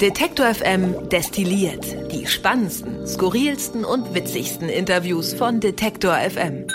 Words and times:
Detektor 0.00 0.54
FM 0.54 1.08
destilliert 1.08 2.12
die 2.12 2.26
spannendsten, 2.26 3.06
skurrilsten 3.06 3.82
und 3.82 4.14
witzigsten 4.14 4.68
Interviews 4.68 5.32
von 5.32 5.58
Detektor 5.58 6.14
FM. 6.14 6.66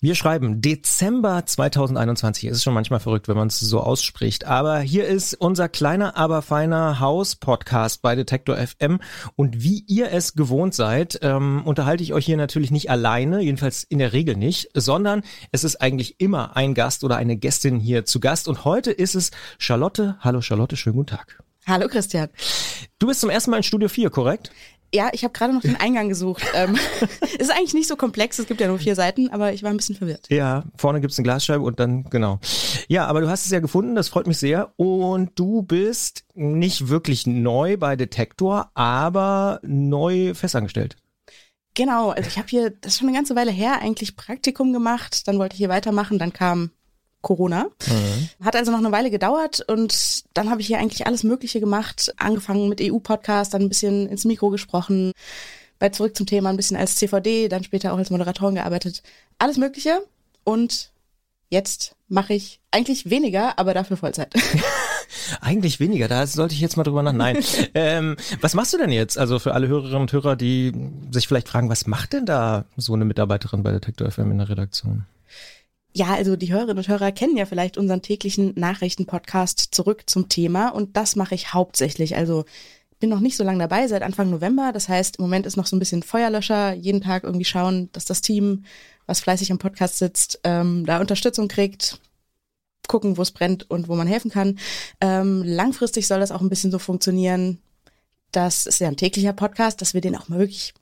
Wir 0.00 0.14
schreiben 0.14 0.62
Dezember 0.62 1.44
2021. 1.44 2.44
Es 2.44 2.56
ist 2.56 2.62
schon 2.62 2.72
manchmal 2.72 3.00
verrückt, 3.00 3.28
wenn 3.28 3.36
man 3.36 3.48
es 3.48 3.60
so 3.60 3.80
ausspricht. 3.80 4.46
Aber 4.46 4.78
hier 4.80 5.06
ist 5.06 5.34
unser 5.34 5.68
kleiner, 5.68 6.16
aber 6.16 6.40
feiner 6.40 7.00
Haus-Podcast 7.00 8.00
bei 8.00 8.14
Detektor 8.14 8.56
FM. 8.56 9.00
Und 9.36 9.62
wie 9.62 9.84
ihr 9.86 10.10
es 10.10 10.32
gewohnt 10.32 10.72
seid, 10.72 11.18
ähm, 11.20 11.60
unterhalte 11.66 12.02
ich 12.02 12.14
euch 12.14 12.24
hier 12.24 12.38
natürlich 12.38 12.70
nicht 12.70 12.88
alleine, 12.88 13.42
jedenfalls 13.42 13.84
in 13.84 13.98
der 13.98 14.14
Regel 14.14 14.36
nicht, 14.36 14.70
sondern 14.72 15.22
es 15.52 15.64
ist 15.64 15.82
eigentlich 15.82 16.18
immer 16.18 16.56
ein 16.56 16.72
Gast 16.72 17.04
oder 17.04 17.18
eine 17.18 17.36
Gästin 17.36 17.78
hier 17.78 18.06
zu 18.06 18.20
Gast. 18.20 18.48
Und 18.48 18.64
heute 18.64 18.90
ist 18.90 19.14
es 19.14 19.32
Charlotte. 19.58 20.16
Hallo 20.20 20.40
Charlotte, 20.40 20.78
schönen 20.78 20.96
guten 20.96 21.16
Tag. 21.16 21.42
Hallo 21.70 21.86
Christian. 21.86 22.28
Du 22.98 23.06
bist 23.06 23.20
zum 23.20 23.30
ersten 23.30 23.52
Mal 23.52 23.58
in 23.58 23.62
Studio 23.62 23.88
4, 23.88 24.10
korrekt? 24.10 24.50
Ja, 24.92 25.10
ich 25.12 25.22
habe 25.22 25.32
gerade 25.32 25.54
noch 25.54 25.60
den 25.60 25.76
Eingang 25.76 26.08
gesucht. 26.08 26.42
ähm, 26.52 26.76
ist 27.38 27.52
eigentlich 27.52 27.74
nicht 27.74 27.86
so 27.86 27.94
komplex, 27.94 28.40
es 28.40 28.48
gibt 28.48 28.60
ja 28.60 28.66
nur 28.66 28.80
vier 28.80 28.96
Seiten, 28.96 29.28
aber 29.28 29.52
ich 29.52 29.62
war 29.62 29.70
ein 29.70 29.76
bisschen 29.76 29.94
verwirrt. 29.94 30.26
Ja, 30.30 30.64
vorne 30.76 31.00
gibt's 31.00 31.16
eine 31.16 31.22
Glasscheibe 31.22 31.62
und 31.62 31.78
dann, 31.78 32.02
genau. 32.10 32.40
Ja, 32.88 33.06
aber 33.06 33.20
du 33.20 33.28
hast 33.28 33.44
es 33.44 33.52
ja 33.52 33.60
gefunden, 33.60 33.94
das 33.94 34.08
freut 34.08 34.26
mich 34.26 34.38
sehr. 34.38 34.72
Und 34.78 35.38
du 35.38 35.62
bist 35.62 36.24
nicht 36.34 36.88
wirklich 36.88 37.28
neu 37.28 37.76
bei 37.76 37.94
Detektor, 37.94 38.72
aber 38.74 39.60
neu 39.62 40.34
festangestellt. 40.34 40.96
Genau, 41.74 42.10
also 42.10 42.28
ich 42.28 42.36
habe 42.36 42.48
hier, 42.48 42.70
das 42.70 42.94
ist 42.94 42.98
schon 42.98 43.06
eine 43.06 43.16
ganze 43.16 43.36
Weile 43.36 43.52
her, 43.52 43.80
eigentlich 43.80 44.16
Praktikum 44.16 44.72
gemacht, 44.72 45.28
dann 45.28 45.38
wollte 45.38 45.54
ich 45.54 45.58
hier 45.58 45.68
weitermachen, 45.68 46.18
dann 46.18 46.32
kam 46.32 46.72
Corona. 47.22 47.64
Mhm. 47.86 48.44
Hat 48.44 48.56
also 48.56 48.70
noch 48.70 48.78
eine 48.78 48.92
Weile 48.92 49.10
gedauert 49.10 49.60
und 49.66 50.24
dann 50.34 50.50
habe 50.50 50.60
ich 50.60 50.66
hier 50.66 50.78
eigentlich 50.78 51.06
alles 51.06 51.22
Mögliche 51.22 51.60
gemacht. 51.60 52.12
Angefangen 52.16 52.68
mit 52.68 52.80
EU-Podcast, 52.80 53.54
dann 53.54 53.62
ein 53.62 53.68
bisschen 53.68 54.08
ins 54.08 54.24
Mikro 54.24 54.50
gesprochen, 54.50 55.12
bei 55.78 55.90
Zurück 55.90 56.16
zum 56.16 56.26
Thema 56.26 56.50
ein 56.50 56.56
bisschen 56.56 56.76
als 56.76 56.96
CVD, 56.96 57.48
dann 57.48 57.64
später 57.64 57.92
auch 57.92 57.98
als 57.98 58.10
Moderatorin 58.10 58.54
gearbeitet. 58.54 59.02
Alles 59.38 59.56
Mögliche 59.56 60.02
und 60.44 60.90
jetzt 61.48 61.94
mache 62.08 62.34
ich 62.34 62.60
eigentlich 62.70 63.08
weniger, 63.10 63.58
aber 63.58 63.74
dafür 63.74 63.96
Vollzeit. 63.96 64.32
eigentlich 65.40 65.80
weniger, 65.80 66.08
da 66.08 66.26
sollte 66.26 66.54
ich 66.54 66.60
jetzt 66.60 66.76
mal 66.76 66.84
drüber 66.84 67.02
nach. 67.02 67.12
Nein. 67.12 67.38
ähm, 67.74 68.16
was 68.40 68.54
machst 68.54 68.72
du 68.72 68.78
denn 68.78 68.90
jetzt? 68.92 69.18
Also 69.18 69.38
für 69.38 69.54
alle 69.54 69.68
Hörerinnen 69.68 70.02
und 70.02 70.12
Hörer, 70.12 70.36
die 70.36 70.72
sich 71.10 71.28
vielleicht 71.28 71.48
fragen, 71.48 71.68
was 71.68 71.86
macht 71.86 72.12
denn 72.12 72.26
da 72.26 72.64
so 72.76 72.94
eine 72.94 73.04
Mitarbeiterin 73.04 73.62
bei 73.62 73.72
Detektor 73.72 74.10
FM 74.10 74.30
in 74.32 74.38
der 74.38 74.48
Redaktion? 74.48 75.06
Ja, 75.92 76.14
also 76.14 76.36
die 76.36 76.52
Hörerinnen 76.52 76.78
und 76.78 76.88
Hörer 76.88 77.10
kennen 77.10 77.36
ja 77.36 77.46
vielleicht 77.46 77.76
unseren 77.76 78.02
täglichen 78.02 78.52
Nachrichtenpodcast 78.54 79.74
zurück 79.74 80.04
zum 80.06 80.28
Thema 80.28 80.68
und 80.68 80.96
das 80.96 81.16
mache 81.16 81.34
ich 81.34 81.52
hauptsächlich. 81.52 82.16
Also 82.16 82.44
bin 83.00 83.10
noch 83.10 83.20
nicht 83.20 83.36
so 83.36 83.42
lange 83.42 83.58
dabei, 83.58 83.88
seit 83.88 84.02
Anfang 84.02 84.30
November. 84.30 84.72
Das 84.72 84.88
heißt, 84.88 85.16
im 85.16 85.22
Moment 85.22 85.46
ist 85.46 85.56
noch 85.56 85.66
so 85.66 85.74
ein 85.74 85.78
bisschen 85.80 86.02
Feuerlöscher, 86.02 86.74
jeden 86.74 87.00
Tag 87.00 87.24
irgendwie 87.24 87.46
schauen, 87.46 87.88
dass 87.92 88.04
das 88.04 88.20
Team, 88.20 88.64
was 89.06 89.20
fleißig 89.20 89.50
am 89.50 89.58
Podcast 89.58 89.98
sitzt, 89.98 90.38
ähm, 90.44 90.84
da 90.86 91.00
Unterstützung 91.00 91.48
kriegt, 91.48 91.98
gucken, 92.86 93.16
wo 93.16 93.22
es 93.22 93.30
brennt 93.30 93.68
und 93.70 93.88
wo 93.88 93.96
man 93.96 94.06
helfen 94.06 94.30
kann. 94.30 94.58
Ähm, 95.00 95.42
langfristig 95.44 96.06
soll 96.06 96.20
das 96.20 96.30
auch 96.30 96.42
ein 96.42 96.50
bisschen 96.50 96.70
so 96.70 96.78
funktionieren. 96.78 97.58
Das 98.32 98.66
ist 98.66 98.78
ja 98.80 98.88
ein 98.88 98.96
täglicher 98.96 99.32
Podcast, 99.32 99.80
dass 99.80 99.94
wir 99.94 100.00
den 100.00 100.14
auch 100.14 100.28
mal 100.28 100.38
wirklich 100.38 100.74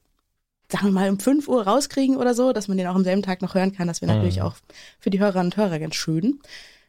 sagen 0.71 0.87
wir 0.87 0.93
mal, 0.93 1.11
um 1.11 1.19
5 1.19 1.49
Uhr 1.49 1.67
rauskriegen 1.67 2.17
oder 2.17 2.35
so, 2.35 2.53
dass 2.53 2.69
man 2.69 2.77
den 2.77 2.87
auch 2.87 2.95
am 2.95 3.05
selben 3.05 3.23
Tag 3.23 3.43
noch 3.43 3.55
hören 3.55 3.73
kann. 3.73 3.89
Das 3.89 4.03
wäre 4.03 4.13
natürlich 4.13 4.37
mhm. 4.37 4.43
auch 4.43 4.57
für 4.99 5.11
die 5.11 5.19
Hörerinnen 5.19 5.47
und 5.47 5.57
Hörer 5.57 5.79
ganz 5.79 5.95
schön. 5.95 6.41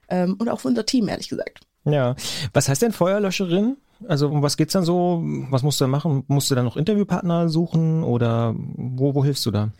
Ähm, 0.09 0.35
und 0.37 0.49
auch 0.49 0.59
für 0.59 0.67
unser 0.67 0.85
Team, 0.85 1.07
ehrlich 1.07 1.29
gesagt. 1.29 1.61
Ja. 1.85 2.15
Was 2.53 2.67
heißt 2.67 2.81
denn 2.81 2.91
Feuerlöscherin? 2.91 3.77
Also 4.07 4.29
um 4.29 4.41
was 4.41 4.57
geht's 4.57 4.73
dann 4.73 4.83
so? 4.83 5.21
Was 5.49 5.63
musst 5.63 5.79
du 5.79 5.85
da 5.85 5.89
machen? 5.89 6.23
Musst 6.27 6.49
du 6.49 6.55
dann 6.55 6.65
noch 6.65 6.77
Interviewpartner 6.77 7.49
suchen 7.49 8.03
oder 8.03 8.55
wo, 8.55 9.15
wo 9.15 9.23
hilfst 9.23 9.45
du 9.45 9.51
da? 9.51 9.71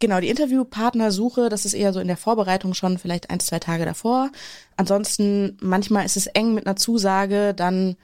Genau, 0.00 0.20
die 0.20 0.28
Interviewpartnersuche, 0.28 1.48
das 1.48 1.64
ist 1.64 1.74
eher 1.74 1.92
so 1.92 2.00
in 2.00 2.08
der 2.08 2.16
Vorbereitung 2.16 2.74
schon 2.74 2.98
vielleicht 2.98 3.30
ein, 3.30 3.40
zwei 3.40 3.58
Tage 3.58 3.84
davor. 3.84 4.30
Ansonsten, 4.76 5.56
manchmal 5.60 6.04
ist 6.04 6.16
es 6.16 6.26
eng 6.26 6.54
mit 6.54 6.66
einer 6.66 6.76
Zusage, 6.76 7.54
dann 7.54 7.96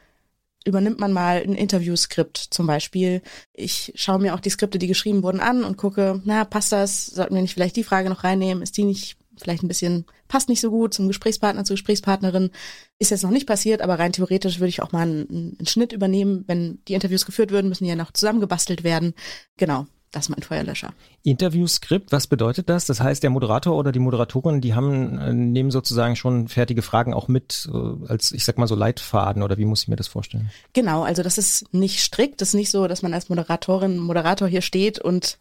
übernimmt 0.65 1.01
man 1.01 1.13
mal 1.13 1.43
ein 1.43 1.55
Interviewskript 1.55 2.37
zum 2.37 2.67
Beispiel. 2.67 3.23
Ich 3.53 3.93
schaue 3.97 4.19
mir 4.19 4.35
auch 4.35 4.41
die 4.41 4.51
Skripte, 4.51 4.79
die 4.79 4.87
geschrieben 4.87 5.23
wurden, 5.23 5.41
an 5.41 5.65
und 5.65 5.77
gucke, 5.77 6.21
na, 6.25 6.45
passt 6.45 6.73
das? 6.73 7.07
Sollten 7.07 7.35
wir 7.35 7.43
nicht 7.43 7.55
vielleicht 7.55 7.77
die 7.77 7.85
Frage 7.85 8.11
noch 8.11 8.25
reinnehmen? 8.25 8.63
Ist 8.63 8.77
die 8.77 8.85
nicht 8.85 9.17
vielleicht 9.39 9.63
ein 9.63 9.69
bisschen, 9.69 10.05
passt 10.29 10.51
nicht 10.51 10.61
so 10.61 10.71
gut 10.71 10.93
zum 10.93 11.09
Gesprächspartner, 11.09 11.65
zur 11.65 11.75
Gesprächspartnerin? 11.75 12.51
Ist 12.99 13.11
jetzt 13.11 13.23
noch 13.23 13.31
nicht 13.31 13.47
passiert, 13.47 13.81
aber 13.81 13.99
rein 13.99 14.13
theoretisch 14.13 14.61
würde 14.61 14.69
ich 14.69 14.83
auch 14.83 14.93
mal 14.93 15.03
einen, 15.03 15.57
einen 15.59 15.67
Schnitt 15.67 15.93
übernehmen. 15.93 16.45
Wenn 16.47 16.81
die 16.89 16.95
Interviews 16.95 17.25
geführt 17.25 17.51
würden, 17.51 17.69
müssen 17.69 17.85
die 17.85 17.91
ja 17.91 17.97
noch 17.97 18.13
zusammengebastelt 18.13 18.85
werden. 18.85 19.15
Genau. 19.57 19.87
Das 20.13 20.25
ist 20.25 20.29
mein 20.31 20.43
Feuerlöscher. 20.43 20.93
Interviewskript, 21.23 22.11
was 22.11 22.27
bedeutet 22.27 22.69
das? 22.69 22.85
Das 22.85 23.01
heißt, 23.01 23.23
der 23.23 23.31
Moderator 23.31 23.77
oder 23.77 23.93
die 23.93 24.01
Moderatorin, 24.01 24.61
die 24.61 24.75
haben, 24.75 25.19
äh, 25.19 25.33
nehmen 25.33 25.71
sozusagen 25.71 26.17
schon 26.17 26.49
fertige 26.49 26.83
Fragen 26.83 27.15
auch 27.15 27.29
mit 27.29 27.69
äh, 27.73 28.07
als, 28.09 28.33
ich 28.33 28.45
sag 28.45 28.59
mal 28.59 28.67
so 28.67 28.75
Leitfaden 28.75 29.43
oder 29.45 29.57
wie 29.57 29.65
muss 29.65 29.83
ich 29.83 29.89
mir 29.89 29.97
das 29.97 30.09
vorstellen? 30.09 30.51
Genau, 30.73 31.05
also 31.05 31.23
das 31.23 31.39
ist 31.39 31.73
nicht 31.73 32.01
strikt, 32.01 32.41
das 32.41 32.49
ist 32.49 32.55
nicht 32.55 32.71
so, 32.71 32.89
dass 32.89 33.03
man 33.03 33.15
als 33.15 33.29
Moderatorin, 33.29 33.99
Moderator 33.99 34.49
hier 34.49 34.63
steht 34.63 34.99
und 34.99 35.39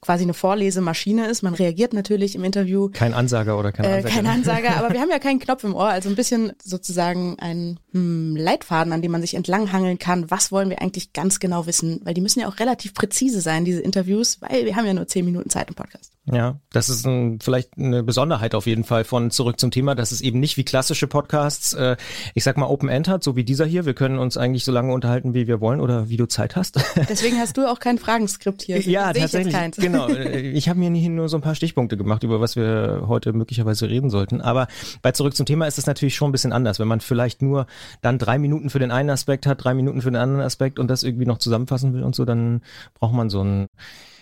quasi 0.00 0.24
eine 0.24 0.34
Vorlesemaschine 0.34 1.28
ist. 1.28 1.42
Man 1.42 1.54
reagiert 1.54 1.92
natürlich 1.92 2.34
im 2.34 2.42
Interview. 2.42 2.90
Kein 2.92 3.14
Ansager 3.14 3.56
oder 3.56 3.70
kein 3.70 3.86
Ansager. 3.86 4.08
Äh, 4.08 4.10
kein 4.10 4.26
Ansager, 4.26 4.76
aber 4.76 4.90
wir 4.92 5.00
haben 5.00 5.10
ja 5.10 5.20
keinen 5.20 5.38
Knopf 5.38 5.62
im 5.62 5.74
Ohr, 5.74 5.88
also 5.88 6.08
ein 6.08 6.16
bisschen 6.16 6.52
sozusagen 6.62 7.38
ein 7.38 7.78
hm, 7.92 8.36
Leitfaden, 8.36 8.92
an 8.92 9.02
dem 9.02 9.12
man 9.12 9.20
sich 9.20 9.34
entlanghangeln 9.34 9.98
kann. 9.98 10.30
Was 10.30 10.50
wollen 10.50 10.70
wir 10.70 10.80
eigentlich 10.80 11.12
ganz 11.12 11.40
genau 11.40 11.66
wissen? 11.66 12.00
Weil 12.04 12.14
die 12.14 12.20
müssen 12.20 12.40
ja 12.40 12.48
auch 12.48 12.58
relativ 12.58 12.94
präzise 12.94 13.40
sein, 13.40 13.64
diese 13.64 13.80
Interviews, 13.80 14.40
weil 14.40 14.64
wir 14.64 14.76
haben 14.76 14.86
ja 14.86 14.94
nur 14.94 15.06
zehn 15.06 15.24
Minuten 15.24 15.50
Zeit 15.50 15.68
im 15.68 15.74
Podcast. 15.74 16.12
Ja, 16.24 16.60
das 16.70 16.88
ist 16.88 17.04
ein, 17.04 17.40
vielleicht 17.40 17.76
eine 17.76 18.04
Besonderheit 18.04 18.54
auf 18.54 18.66
jeden 18.66 18.84
Fall 18.84 19.02
von 19.02 19.32
zurück 19.32 19.58
zum 19.58 19.72
Thema, 19.72 19.96
dass 19.96 20.12
es 20.12 20.20
eben 20.20 20.38
nicht 20.38 20.56
wie 20.56 20.64
klassische 20.64 21.08
Podcasts, 21.08 21.72
äh, 21.72 21.96
ich 22.34 22.44
sag 22.44 22.56
mal 22.56 22.66
Open 22.66 22.88
End 22.88 23.08
hat, 23.08 23.24
so 23.24 23.34
wie 23.34 23.42
dieser 23.42 23.66
hier. 23.66 23.86
Wir 23.86 23.94
können 23.94 24.20
uns 24.20 24.36
eigentlich 24.36 24.64
so 24.64 24.70
lange 24.70 24.92
unterhalten, 24.92 25.34
wie 25.34 25.48
wir 25.48 25.60
wollen 25.60 25.80
oder 25.80 26.08
wie 26.08 26.16
du 26.16 26.26
Zeit 26.26 26.54
hast. 26.54 26.76
Deswegen 27.08 27.38
hast 27.38 27.56
du 27.56 27.68
auch 27.68 27.80
kein 27.80 27.98
Fragenskript 27.98 28.62
hier. 28.62 28.80
ja, 28.82 29.12
tatsächlich. 29.12 29.56
Genau. 29.76 30.08
Ich 30.52 30.68
habe 30.68 30.78
mir 30.78 30.90
nur 30.90 31.28
so 31.28 31.36
ein 31.36 31.40
paar 31.40 31.54
Stichpunkte 31.54 31.96
gemacht, 31.96 32.22
über 32.22 32.40
was 32.40 32.56
wir 32.56 33.04
heute 33.06 33.32
möglicherweise 33.32 33.88
reden 33.88 34.10
sollten. 34.10 34.40
Aber 34.40 34.68
bei 35.02 35.12
zurück 35.12 35.34
zum 35.34 35.46
Thema 35.46 35.66
ist 35.66 35.78
es 35.78 35.86
natürlich 35.86 36.14
schon 36.14 36.28
ein 36.28 36.32
bisschen 36.32 36.52
anders, 36.52 36.78
wenn 36.78 36.88
man 36.88 37.00
vielleicht 37.00 37.42
nur 37.42 37.66
dann 38.00 38.18
drei 38.18 38.38
Minuten 38.38 38.70
für 38.70 38.78
den 38.78 38.90
einen 38.90 39.10
Aspekt 39.10 39.46
hat, 39.46 39.64
drei 39.64 39.74
Minuten 39.74 40.02
für 40.02 40.10
den 40.10 40.20
anderen 40.20 40.44
Aspekt 40.44 40.78
und 40.78 40.88
das 40.88 41.02
irgendwie 41.02 41.26
noch 41.26 41.38
zusammenfassen 41.38 41.94
will 41.94 42.02
und 42.02 42.14
so, 42.14 42.24
dann 42.24 42.62
braucht 42.94 43.14
man 43.14 43.30
so 43.30 43.42
ein 43.42 43.66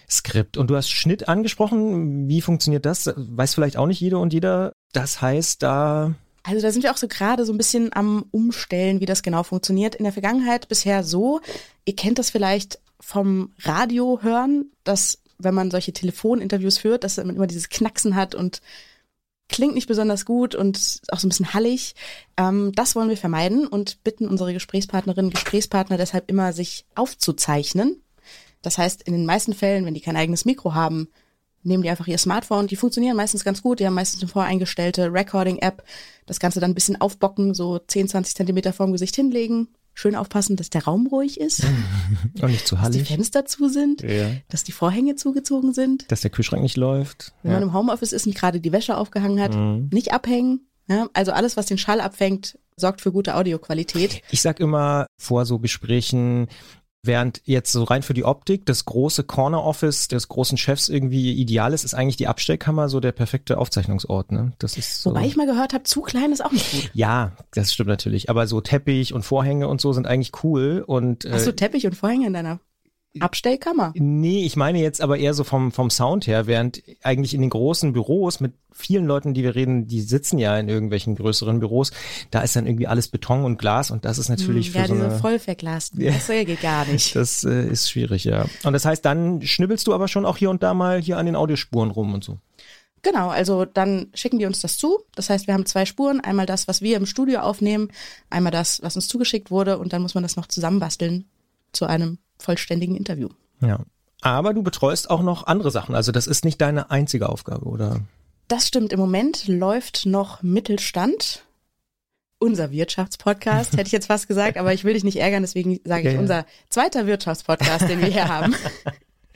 Skript. 0.08 0.56
Und 0.56 0.70
du 0.70 0.76
hast 0.76 0.90
Schnitt 0.90 1.28
angesprochen. 1.28 2.28
Wie 2.28 2.40
funktioniert 2.40 2.84
das? 2.84 3.12
Weiß 3.16 3.54
vielleicht 3.54 3.76
auch 3.76 3.86
nicht 3.86 4.00
jeder 4.00 4.18
und 4.18 4.32
jeder. 4.32 4.72
Das 4.92 5.22
heißt, 5.22 5.62
da 5.62 6.14
also 6.42 6.62
da 6.62 6.72
sind 6.72 6.82
wir 6.82 6.90
auch 6.90 6.96
so 6.96 7.06
gerade 7.06 7.44
so 7.44 7.52
ein 7.52 7.58
bisschen 7.58 7.92
am 7.92 8.24
Umstellen, 8.30 9.00
wie 9.00 9.06
das 9.06 9.22
genau 9.22 9.42
funktioniert. 9.42 9.94
In 9.94 10.04
der 10.04 10.12
Vergangenheit 10.12 10.68
bisher 10.68 11.04
so, 11.04 11.40
ihr 11.84 11.94
kennt 11.94 12.18
das 12.18 12.30
vielleicht 12.30 12.80
vom 12.98 13.52
Radio 13.60 14.20
hören, 14.22 14.70
dass 14.84 15.18
wenn 15.38 15.54
man 15.54 15.70
solche 15.70 15.92
Telefoninterviews 15.92 16.78
führt, 16.78 17.04
dass 17.04 17.18
man 17.18 17.36
immer 17.36 17.46
dieses 17.46 17.68
Knacksen 17.68 18.14
hat 18.14 18.34
und 18.34 18.60
klingt 19.50 19.74
nicht 19.74 19.88
besonders 19.88 20.24
gut 20.24 20.54
und 20.54 21.02
auch 21.10 21.18
so 21.18 21.26
ein 21.26 21.30
bisschen 21.30 21.52
hallig. 21.52 21.94
Ähm, 22.36 22.72
das 22.74 22.96
wollen 22.96 23.08
wir 23.08 23.16
vermeiden 23.16 23.66
und 23.66 24.02
bitten 24.04 24.28
unsere 24.28 24.52
Gesprächspartnerinnen, 24.52 25.30
Gesprächspartner 25.30 25.98
deshalb 25.98 26.30
immer, 26.30 26.52
sich 26.52 26.86
aufzuzeichnen, 26.94 28.02
das 28.62 28.78
heißt, 28.78 29.02
in 29.02 29.12
den 29.12 29.26
meisten 29.26 29.54
Fällen, 29.54 29.86
wenn 29.86 29.94
die 29.94 30.00
kein 30.00 30.16
eigenes 30.16 30.44
Mikro 30.44 30.74
haben, 30.74 31.08
nehmen 31.62 31.82
die 31.82 31.90
einfach 31.90 32.06
ihr 32.06 32.18
Smartphone. 32.18 32.66
Die 32.66 32.76
funktionieren 32.76 33.16
meistens 33.16 33.44
ganz 33.44 33.62
gut. 33.62 33.80
Die 33.80 33.86
haben 33.86 33.94
meistens 33.94 34.22
eine 34.22 34.30
voreingestellte 34.30 35.12
Recording-App. 35.12 35.82
Das 36.26 36.40
Ganze 36.40 36.60
dann 36.60 36.70
ein 36.70 36.74
bisschen 36.74 37.00
aufbocken, 37.00 37.54
so 37.54 37.78
10, 37.78 38.08
20 38.08 38.34
Zentimeter 38.34 38.72
vorm 38.72 38.92
Gesicht 38.92 39.16
hinlegen. 39.16 39.68
Schön 40.00 40.16
aufpassen, 40.16 40.56
dass 40.56 40.70
der 40.70 40.84
Raum 40.84 41.06
ruhig 41.08 41.38
ist. 41.38 41.62
Und 42.40 42.50
nicht 42.50 42.66
zu 42.66 42.80
hallig. 42.80 43.00
Dass 43.00 43.08
die 43.08 43.14
Fenster 43.14 43.44
zu 43.44 43.68
sind. 43.68 44.00
Ja. 44.00 44.30
Dass 44.48 44.64
die 44.64 44.72
Vorhänge 44.72 45.14
zugezogen 45.14 45.74
sind. 45.74 46.10
Dass 46.10 46.22
der 46.22 46.30
Kühlschrank 46.30 46.62
nicht 46.62 46.78
läuft. 46.78 47.34
Wenn 47.42 47.52
ja. 47.52 47.58
man 47.58 47.68
im 47.68 47.74
Homeoffice 47.74 48.14
ist 48.14 48.26
und 48.26 48.34
gerade 48.34 48.60
die 48.60 48.72
Wäsche 48.72 48.96
aufgehangen 48.96 49.38
hat, 49.42 49.54
mhm. 49.54 49.90
nicht 49.92 50.14
abhängen. 50.14 50.66
Ja, 50.88 51.08
also 51.12 51.32
alles, 51.32 51.58
was 51.58 51.66
den 51.66 51.76
Schall 51.76 52.00
abfängt, 52.00 52.58
sorgt 52.76 53.02
für 53.02 53.12
gute 53.12 53.36
Audioqualität. 53.36 54.22
Ich 54.30 54.40
sag 54.40 54.58
immer 54.58 55.06
vor 55.18 55.44
so 55.44 55.58
Gesprächen, 55.58 56.48
Während 57.02 57.40
jetzt 57.46 57.72
so 57.72 57.84
rein 57.84 58.02
für 58.02 58.12
die 58.12 58.24
Optik 58.24 58.66
das 58.66 58.84
große 58.84 59.24
Corner 59.24 59.64
Office 59.64 60.08
des 60.08 60.28
großen 60.28 60.58
Chefs 60.58 60.90
irgendwie 60.90 61.32
ideal 61.32 61.72
ist, 61.72 61.84
ist 61.84 61.94
eigentlich 61.94 62.16
die 62.16 62.28
Abstellkammer 62.28 62.90
so 62.90 63.00
der 63.00 63.12
perfekte 63.12 63.56
Aufzeichnungsort. 63.56 64.32
Ne? 64.32 64.52
Das 64.58 64.76
ist 64.76 65.02
so. 65.02 65.10
Wobei 65.10 65.24
ich 65.24 65.36
mal 65.36 65.46
gehört 65.46 65.72
habe, 65.72 65.84
zu 65.84 66.02
klein 66.02 66.30
ist 66.30 66.44
auch 66.44 66.52
nicht 66.52 66.70
gut. 66.70 66.90
Ja, 66.92 67.32
das 67.52 67.72
stimmt 67.72 67.88
natürlich. 67.88 68.28
Aber 68.28 68.46
so 68.46 68.60
Teppich 68.60 69.14
und 69.14 69.22
Vorhänge 69.22 69.66
und 69.68 69.80
so 69.80 69.94
sind 69.94 70.06
eigentlich 70.06 70.32
cool. 70.44 70.84
Und, 70.86 71.24
äh, 71.24 71.32
Hast 71.32 71.46
du 71.46 71.56
Teppich 71.56 71.86
und 71.86 71.96
Vorhänge 71.96 72.26
in 72.26 72.34
deiner 72.34 72.60
Abstellkammer. 73.18 73.92
Nee, 73.96 74.44
ich 74.44 74.54
meine 74.54 74.80
jetzt 74.80 75.00
aber 75.00 75.18
eher 75.18 75.34
so 75.34 75.42
vom, 75.42 75.72
vom 75.72 75.90
Sound 75.90 76.28
her, 76.28 76.46
während 76.46 76.82
eigentlich 77.02 77.34
in 77.34 77.40
den 77.40 77.50
großen 77.50 77.92
Büros 77.92 78.38
mit 78.38 78.52
vielen 78.72 79.04
Leuten, 79.04 79.34
die 79.34 79.42
wir 79.42 79.56
reden, 79.56 79.88
die 79.88 80.00
sitzen 80.00 80.38
ja 80.38 80.56
in 80.56 80.68
irgendwelchen 80.68 81.16
größeren 81.16 81.58
Büros, 81.58 81.90
da 82.30 82.42
ist 82.42 82.54
dann 82.54 82.66
irgendwie 82.66 82.86
alles 82.86 83.08
Beton 83.08 83.44
und 83.44 83.58
Glas 83.58 83.90
und 83.90 84.04
das 84.04 84.18
ist 84.18 84.28
natürlich 84.28 84.68
hm, 84.68 84.74
ja, 84.74 84.82
für 84.82 84.88
so 84.88 84.94
diese 84.94 85.06
eine... 85.06 85.18
voll 85.18 85.38
verglasten, 85.40 86.00
ja. 86.00 86.12
das 86.12 86.28
geht 86.28 86.60
gar 86.60 86.86
nicht. 86.86 87.14
Das 87.20 87.44
äh, 87.44 87.68
ist 87.68 87.90
schwierig, 87.90 88.24
ja. 88.24 88.46
Und 88.62 88.72
das 88.72 88.84
heißt, 88.84 89.04
dann 89.04 89.42
schnibbelst 89.42 89.86
du 89.86 89.92
aber 89.92 90.08
schon 90.08 90.24
auch 90.24 90.36
hier 90.36 90.48
und 90.48 90.62
da 90.62 90.74
mal 90.74 91.00
hier 91.00 91.18
an 91.18 91.26
den 91.26 91.36
Audiospuren 91.36 91.90
rum 91.90 92.14
und 92.14 92.24
so. 92.24 92.38
Genau, 93.02 93.28
also 93.28 93.64
dann 93.64 94.08
schicken 94.14 94.38
die 94.38 94.46
uns 94.46 94.60
das 94.60 94.76
zu. 94.76 95.00
Das 95.14 95.28
heißt, 95.30 95.46
wir 95.46 95.54
haben 95.54 95.66
zwei 95.66 95.86
Spuren. 95.86 96.20
Einmal 96.20 96.46
das, 96.46 96.68
was 96.68 96.82
wir 96.82 96.96
im 96.96 97.06
Studio 97.06 97.40
aufnehmen, 97.40 97.88
einmal 98.28 98.52
das, 98.52 98.82
was 98.82 98.96
uns 98.96 99.08
zugeschickt 99.08 99.50
wurde 99.50 99.78
und 99.78 99.92
dann 99.92 100.02
muss 100.02 100.14
man 100.14 100.22
das 100.22 100.36
noch 100.36 100.46
zusammenbasteln 100.46 101.24
zu 101.72 101.86
einem 101.86 102.18
vollständigen 102.40 102.96
Interview. 102.96 103.28
Ja. 103.60 103.80
Aber 104.22 104.52
du 104.52 104.62
betreust 104.62 105.10
auch 105.10 105.22
noch 105.22 105.46
andere 105.46 105.70
Sachen. 105.70 105.94
Also 105.94 106.12
das 106.12 106.26
ist 106.26 106.44
nicht 106.44 106.60
deine 106.60 106.90
einzige 106.90 107.28
Aufgabe, 107.28 107.66
oder? 107.66 108.00
Das 108.48 108.66
stimmt. 108.66 108.92
Im 108.92 109.00
Moment 109.00 109.46
läuft 109.46 110.06
noch 110.06 110.42
Mittelstand. 110.42 111.44
Unser 112.42 112.70
Wirtschaftspodcast, 112.70 113.74
hätte 113.74 113.86
ich 113.86 113.92
jetzt 113.92 114.06
fast 114.06 114.26
gesagt, 114.26 114.56
aber 114.56 114.72
ich 114.72 114.84
will 114.84 114.94
dich 114.94 115.04
nicht 115.04 115.18
ärgern, 115.18 115.42
deswegen 115.42 115.78
sage 115.84 116.08
ich 116.08 116.14
ja, 116.14 116.20
unser 116.20 116.46
zweiter 116.70 117.06
Wirtschaftspodcast, 117.06 117.86
den 117.86 118.00
wir 118.00 118.08
hier 118.08 118.28
haben. 118.28 118.54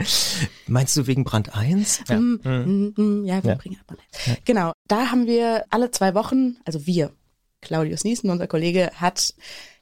Meinst 0.67 0.97
du 0.97 1.07
wegen 1.07 1.23
Brand 1.23 1.55
1? 1.55 2.01
Ja, 2.09 2.19
mm, 2.19 2.41
mm, 2.43 2.95
mm, 2.97 3.25
ja 3.27 3.45
wir 3.45 3.51
ja. 3.51 3.57
bringen 3.57 3.79
Brand 3.87 4.01
1. 4.15 4.27
Ja. 4.27 4.35
Genau, 4.47 4.73
da 4.89 5.11
haben 5.11 5.27
wir 5.27 5.67
alle 5.69 5.91
zwei 5.91 6.15
Wochen, 6.15 6.57
also 6.65 6.87
wir, 6.87 7.13
Claudius 7.61 8.05
Niesen, 8.05 8.31
unser 8.31 8.47
Kollege, 8.47 8.91
hat 8.95 9.35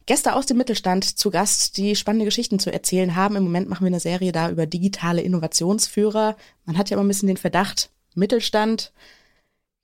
Gäste 0.06 0.34
aus 0.34 0.46
dem 0.46 0.56
Mittelstand 0.56 1.04
zu 1.04 1.30
Gast, 1.30 1.76
die 1.76 1.94
spannende 1.96 2.24
Geschichten 2.24 2.58
zu 2.58 2.72
erzählen 2.72 3.14
haben. 3.14 3.36
Im 3.36 3.44
Moment 3.44 3.68
machen 3.68 3.84
wir 3.84 3.88
eine 3.88 4.00
Serie 4.00 4.32
da 4.32 4.50
über 4.50 4.66
digitale 4.66 5.22
Innovationsführer. 5.22 6.36
Man 6.64 6.78
hat 6.78 6.90
ja 6.90 6.96
immer 6.96 7.04
ein 7.04 7.08
bisschen 7.08 7.28
den 7.28 7.36
Verdacht, 7.36 7.90
Mittelstand 8.14 8.92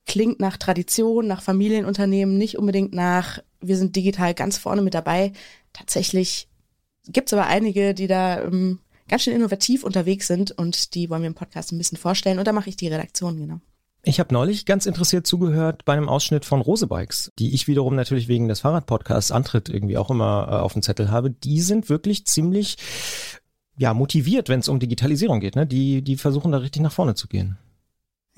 klingt 0.07 0.41
nach 0.41 0.57
Tradition, 0.57 1.27
nach 1.27 1.43
Familienunternehmen, 1.43 2.37
nicht 2.39 2.59
unbedingt 2.59 2.95
nach, 2.95 3.41
wir 3.61 3.77
sind 3.77 3.95
digital 3.95 4.35
ganz 4.35 4.59
vorne 4.59 4.83
mit 4.83 4.95
dabei. 4.95 5.33
Tatsächlich 5.73 6.49
gibt 7.07 7.29
es 7.29 7.35
aber 7.35 7.47
einige, 7.47 7.95
die 7.95 8.07
da 8.07 8.43
ähm, 8.43 8.81
ganz 9.09 9.23
schön 9.23 9.35
innovativ 9.35 9.85
unterwegs 9.85 10.27
sind 10.27 10.51
und 10.53 10.95
die 10.95 11.11
wollen 11.11 11.23
wir 11.23 11.29
im 11.29 11.35
Podcast 11.35 11.73
ein 11.73 11.79
bisschen 11.79 11.99
vorstellen. 11.99 12.39
Und 12.39 12.47
da 12.47 12.53
mache 12.53 12.71
ich 12.71 12.77
die 12.77 12.89
Redaktion, 12.89 13.37
genau. 13.37 13.61
Ich 14.03 14.21
habe 14.21 14.33
neulich 14.33 14.65
ganz 14.65 14.87
interessiert 14.87 15.27
zugehört 15.27 15.85
bei 15.85 15.93
einem 15.93 16.09
Ausschnitt 16.09 16.45
von 16.45 16.61
Rosebikes, 16.61 17.33
die 17.39 17.55
ich 17.55 17.67
wiederum 17.67 17.95
natürlich 17.97 18.29
wegen 18.29 18.49
des 18.49 18.61
Fahrradpodcasts 18.61 19.33
Antritt 19.33 19.69
irgendwie 19.69 19.99
auch 19.99 20.11
immer 20.11 20.49
äh, 20.51 20.55
auf 20.55 20.73
dem 20.73 20.83
Zettel 20.83 21.11
habe. 21.11 21.31
Die 21.31 21.61
sind 21.61 21.89
wirklich 21.89 22.27
ziemlich 22.27 22.77
ja 23.77 23.95
motiviert, 23.95 24.49
wenn 24.49 24.61
es 24.61 24.69
um 24.69 24.79
Digitalisierung 24.79 25.41
geht. 25.41 25.57
Ne? 25.57 25.67
Die 25.67 26.03
die 26.03 26.17
versuchen 26.17 26.53
da 26.53 26.59
richtig 26.59 26.83
nach 26.83 26.93
vorne 26.93 27.15
zu 27.15 27.29
gehen. 27.29 27.59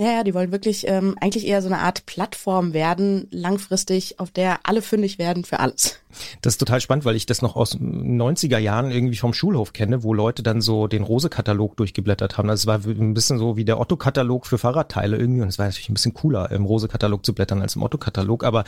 Ja, 0.01 0.13
ja, 0.13 0.25
die 0.25 0.33
wollen 0.33 0.51
wirklich 0.51 0.89
ähm, 0.89 1.15
eigentlich 1.21 1.47
eher 1.47 1.61
so 1.61 1.69
eine 1.69 1.81
Art 1.81 2.07
Plattform 2.07 2.73
werden, 2.73 3.29
langfristig, 3.31 4.19
auf 4.19 4.31
der 4.31 4.61
alle 4.63 4.81
fündig 4.81 5.19
werden 5.19 5.45
für 5.45 5.61
alles. 5.61 6.01
Das 6.41 6.55
ist 6.55 6.59
total 6.59 6.81
spannend, 6.81 7.05
weil 7.05 7.17
ich 7.17 7.27
das 7.27 7.43
noch 7.43 7.55
aus 7.55 7.77
90er 7.77 8.57
Jahren 8.57 8.91
irgendwie 8.93 9.19
vom 9.19 9.35
Schulhof 9.35 9.75
kenne, 9.75 10.03
wo 10.03 10.15
Leute 10.15 10.43
dann 10.43 10.63
so 10.63 10.87
den 10.87 11.03
Rose-Katalog 11.03 11.77
durchgeblättert 11.77 12.39
haben. 12.39 12.49
Das 12.49 12.67
war 12.67 12.81
ein 12.83 13.13
bisschen 13.13 13.39
so 13.39 13.59
wie 13.59 13.67
der 13.67 13.79
Otto-Katalog 13.79 14.47
für 14.47 14.57
Fahrradteile 14.57 15.19
irgendwie 15.19 15.43
und 15.43 15.49
es 15.49 15.59
war 15.59 15.67
natürlich 15.67 15.91
ein 15.91 15.95
bisschen 15.95 16.15
cooler, 16.15 16.51
im 16.51 16.65
Rose-Katalog 16.65 17.27
zu 17.27 17.35
blättern 17.35 17.61
als 17.61 17.77
im 17.77 17.83
Otto-Katalog. 17.83 18.43
Aber 18.43 18.65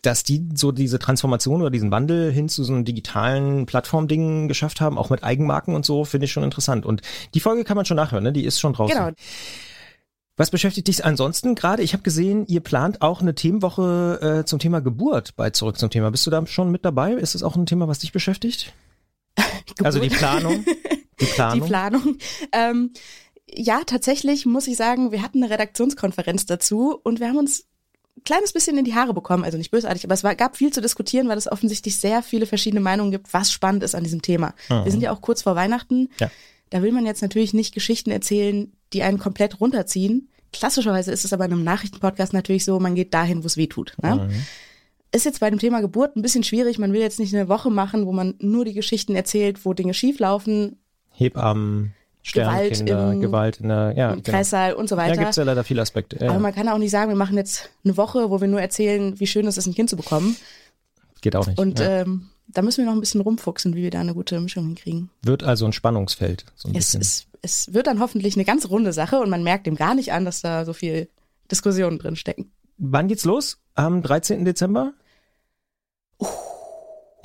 dass 0.00 0.22
die 0.22 0.48
so 0.54 0.72
diese 0.72 0.98
Transformation 0.98 1.60
oder 1.60 1.70
diesen 1.70 1.90
Wandel 1.90 2.32
hin 2.32 2.48
zu 2.48 2.64
so 2.64 2.72
einem 2.72 2.86
digitalen 2.86 3.66
Plattformding 3.66 4.48
geschafft 4.48 4.80
haben, 4.80 4.96
auch 4.96 5.10
mit 5.10 5.24
Eigenmarken 5.24 5.74
und 5.74 5.84
so, 5.84 6.06
finde 6.06 6.24
ich 6.24 6.32
schon 6.32 6.42
interessant. 6.42 6.86
Und 6.86 7.02
die 7.34 7.40
Folge 7.40 7.64
kann 7.64 7.76
man 7.76 7.84
schon 7.84 7.98
nachhören, 7.98 8.24
ne? 8.24 8.32
Die 8.32 8.46
ist 8.46 8.58
schon 8.58 8.72
draußen. 8.72 8.96
Genau. 8.96 9.10
Was 10.40 10.50
beschäftigt 10.50 10.88
dich 10.88 11.04
ansonsten 11.04 11.54
gerade? 11.54 11.82
Ich 11.82 11.92
habe 11.92 12.02
gesehen, 12.02 12.46
ihr 12.46 12.60
plant 12.60 13.02
auch 13.02 13.20
eine 13.20 13.34
Themenwoche 13.34 14.38
äh, 14.40 14.44
zum 14.46 14.58
Thema 14.58 14.80
Geburt 14.80 15.36
bei 15.36 15.50
Zurück 15.50 15.78
zum 15.78 15.90
Thema. 15.90 16.10
Bist 16.10 16.26
du 16.26 16.30
da 16.30 16.46
schon 16.46 16.70
mit 16.70 16.82
dabei? 16.82 17.12
Ist 17.12 17.34
das 17.34 17.42
auch 17.42 17.56
ein 17.56 17.66
Thema, 17.66 17.88
was 17.88 17.98
dich 17.98 18.10
beschäftigt? 18.10 18.72
also 19.84 20.00
die 20.00 20.08
Planung. 20.08 20.64
Die 21.20 21.24
Planung. 21.34 21.60
Die 21.60 21.66
Planung. 21.66 22.18
Ähm, 22.52 22.92
ja, 23.50 23.82
tatsächlich 23.84 24.46
muss 24.46 24.66
ich 24.66 24.78
sagen, 24.78 25.12
wir 25.12 25.20
hatten 25.20 25.42
eine 25.42 25.52
Redaktionskonferenz 25.52 26.46
dazu 26.46 26.98
und 27.04 27.20
wir 27.20 27.28
haben 27.28 27.36
uns 27.36 27.66
ein 28.16 28.24
kleines 28.24 28.54
bisschen 28.54 28.78
in 28.78 28.86
die 28.86 28.94
Haare 28.94 29.12
bekommen, 29.12 29.44
also 29.44 29.58
nicht 29.58 29.70
bösartig, 29.70 30.04
aber 30.04 30.14
es 30.14 30.24
war, 30.24 30.34
gab 30.36 30.56
viel 30.56 30.72
zu 30.72 30.80
diskutieren, 30.80 31.28
weil 31.28 31.36
es 31.36 31.52
offensichtlich 31.52 31.98
sehr 31.98 32.22
viele 32.22 32.46
verschiedene 32.46 32.80
Meinungen 32.80 33.10
gibt, 33.10 33.34
was 33.34 33.52
spannend 33.52 33.82
ist 33.82 33.94
an 33.94 34.04
diesem 34.04 34.22
Thema. 34.22 34.54
Mhm. 34.70 34.84
Wir 34.84 34.90
sind 34.90 35.02
ja 35.02 35.12
auch 35.12 35.20
kurz 35.20 35.42
vor 35.42 35.54
Weihnachten. 35.54 36.08
Ja. 36.18 36.30
Da 36.70 36.82
will 36.82 36.92
man 36.92 37.04
jetzt 37.04 37.22
natürlich 37.22 37.52
nicht 37.52 37.74
Geschichten 37.74 38.10
erzählen, 38.10 38.72
die 38.92 39.02
einen 39.02 39.18
komplett 39.18 39.60
runterziehen. 39.60 40.28
Klassischerweise 40.52 41.12
ist 41.12 41.24
es 41.24 41.32
aber 41.32 41.44
in 41.44 41.52
einem 41.52 41.64
Nachrichtenpodcast 41.64 42.32
natürlich 42.32 42.64
so, 42.64 42.78
man 42.80 42.94
geht 42.94 43.12
dahin, 43.14 43.42
wo 43.42 43.46
es 43.46 43.56
weh 43.56 43.66
tut. 43.66 43.94
Ne? 44.02 44.28
Mhm. 44.28 44.44
Ist 45.12 45.24
jetzt 45.24 45.40
bei 45.40 45.50
dem 45.50 45.58
Thema 45.58 45.80
Geburt 45.80 46.16
ein 46.16 46.22
bisschen 46.22 46.44
schwierig. 46.44 46.78
Man 46.78 46.92
will 46.92 47.00
jetzt 47.00 47.18
nicht 47.18 47.34
eine 47.34 47.48
Woche 47.48 47.70
machen, 47.70 48.06
wo 48.06 48.12
man 48.12 48.34
nur 48.38 48.64
die 48.64 48.74
Geschichten 48.74 49.16
erzählt, 49.16 49.64
wo 49.64 49.74
Dinge 49.74 49.94
schieflaufen. 49.94 50.78
Hebammen, 51.10 51.92
Gewalt 52.32 52.80
im, 52.80 53.20
Gewalt 53.20 53.58
in 53.58 53.68
der 53.68 53.94
ja, 53.96 54.12
im 54.12 54.22
genau. 54.22 54.36
Kreissaal 54.36 54.74
und 54.74 54.88
so 54.88 54.96
weiter. 54.96 55.14
Da 55.14 55.20
gibt 55.20 55.30
es 55.30 55.36
ja 55.36 55.42
leider 55.42 55.64
viele 55.64 55.82
Aspekte. 55.82 56.22
Ja. 56.22 56.30
Aber 56.30 56.38
man 56.38 56.54
kann 56.54 56.68
auch 56.68 56.78
nicht 56.78 56.90
sagen, 56.90 57.10
wir 57.10 57.16
machen 57.16 57.36
jetzt 57.36 57.70
eine 57.84 57.96
Woche, 57.96 58.30
wo 58.30 58.40
wir 58.40 58.48
nur 58.48 58.60
erzählen, 58.60 59.18
wie 59.18 59.26
schön 59.26 59.46
es 59.46 59.56
ist, 59.56 59.66
ein 59.66 59.74
Kind 59.74 59.90
zu 59.90 59.96
bekommen. 59.96 60.36
Geht 61.22 61.34
auch 61.34 61.46
nicht. 61.46 61.58
Und 61.58 61.80
ja. 61.80 62.02
ähm, 62.02 62.29
da 62.52 62.62
müssen 62.62 62.78
wir 62.78 62.86
noch 62.86 62.96
ein 62.96 63.00
bisschen 63.00 63.20
rumfuchsen, 63.20 63.74
wie 63.74 63.82
wir 63.82 63.90
da 63.90 64.00
eine 64.00 64.14
gute 64.14 64.40
Mischung 64.40 64.66
hinkriegen. 64.66 65.10
Wird 65.22 65.42
also 65.42 65.66
ein 65.66 65.72
Spannungsfeld. 65.72 66.44
So 66.56 66.68
ein 66.68 66.74
es, 66.74 66.94
es, 66.94 67.26
es 67.42 67.72
wird 67.72 67.86
dann 67.86 68.00
hoffentlich 68.00 68.34
eine 68.36 68.44
ganz 68.44 68.68
runde 68.68 68.92
Sache 68.92 69.20
und 69.20 69.30
man 69.30 69.42
merkt 69.42 69.66
dem 69.66 69.76
gar 69.76 69.94
nicht 69.94 70.12
an, 70.12 70.24
dass 70.24 70.42
da 70.42 70.64
so 70.64 70.72
viel 70.72 71.08
Diskussionen 71.50 71.98
drin 71.98 72.16
stecken. 72.16 72.50
Wann 72.78 73.08
geht's 73.08 73.24
los? 73.24 73.58
Am 73.74 74.02
13. 74.02 74.44
Dezember? 74.44 74.92
Uh, 76.18 76.26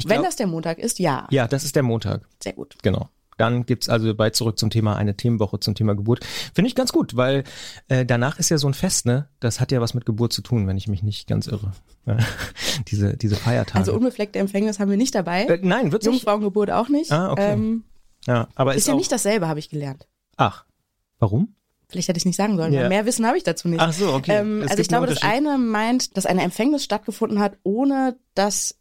Wenn 0.05 0.23
das 0.23 0.35
der 0.35 0.47
Montag 0.47 0.79
ist, 0.79 0.99
ja. 0.99 1.27
Ja, 1.31 1.47
das 1.47 1.63
ist 1.63 1.75
der 1.75 1.83
Montag. 1.83 2.27
Sehr 2.41 2.53
gut. 2.53 2.75
Genau. 2.81 3.09
Dann 3.37 3.65
gibt's 3.65 3.89
also 3.89 4.13
bei 4.15 4.29
Zurück 4.29 4.57
zum 4.57 4.69
Thema 4.69 4.95
eine 4.95 5.15
Themenwoche 5.15 5.59
zum 5.59 5.75
Thema 5.75 5.95
Geburt. 5.95 6.25
Finde 6.53 6.69
ich 6.69 6.75
ganz 6.75 6.93
gut, 6.93 7.15
weil 7.15 7.43
äh, 7.87 8.05
danach 8.05 8.39
ist 8.39 8.49
ja 8.49 8.57
so 8.57 8.67
ein 8.67 8.73
Fest, 8.73 9.05
ne? 9.05 9.27
Das 9.39 9.59
hat 9.59 9.71
ja 9.71 9.81
was 9.81 9.93
mit 9.93 10.05
Geburt 10.05 10.31
zu 10.31 10.41
tun, 10.41 10.67
wenn 10.67 10.77
ich 10.77 10.87
mich 10.87 11.03
nicht 11.03 11.27
ganz 11.27 11.47
irre. 11.47 11.73
diese, 12.87 13.17
diese 13.17 13.35
Feiertage. 13.35 13.79
Also 13.79 13.93
unbefleckte 13.93 14.39
Empfängnis 14.39 14.79
haben 14.79 14.89
wir 14.89 14.97
nicht 14.97 15.15
dabei. 15.15 15.45
Äh, 15.45 15.59
nein, 15.61 15.91
wird 15.91 16.05
Jungfrauengeburt 16.05 16.71
auch 16.71 16.87
nicht. 16.87 17.11
Ah, 17.11 17.31
okay. 17.31 17.53
Ähm, 17.53 17.83
ja, 18.25 18.47
aber 18.55 18.73
ist, 18.73 18.79
ist 18.79 18.87
ja 18.87 18.95
nicht 18.95 19.11
dasselbe, 19.11 19.47
habe 19.47 19.59
ich 19.59 19.69
gelernt. 19.69 20.07
Ach, 20.37 20.65
warum? 21.19 21.55
Vielleicht 21.89 22.07
hätte 22.07 22.17
ich 22.17 22.25
nicht 22.25 22.35
sagen 22.35 22.57
sollen, 22.57 22.73
weil 22.73 22.89
mehr 22.89 23.05
Wissen 23.05 23.27
habe 23.27 23.37
ich 23.37 23.43
dazu 23.43 23.67
nicht. 23.67 23.79
Ach 23.79 23.93
so, 23.93 24.13
okay. 24.13 24.39
Ähm, 24.39 24.65
also 24.67 24.81
ich 24.81 24.87
glaube, 24.87 25.07
das 25.07 25.21
eine 25.21 25.57
meint, 25.57 26.17
dass 26.17 26.25
eine 26.25 26.41
Empfängnis 26.41 26.83
stattgefunden 26.83 27.39
hat, 27.39 27.57
ohne 27.63 28.17
dass 28.33 28.75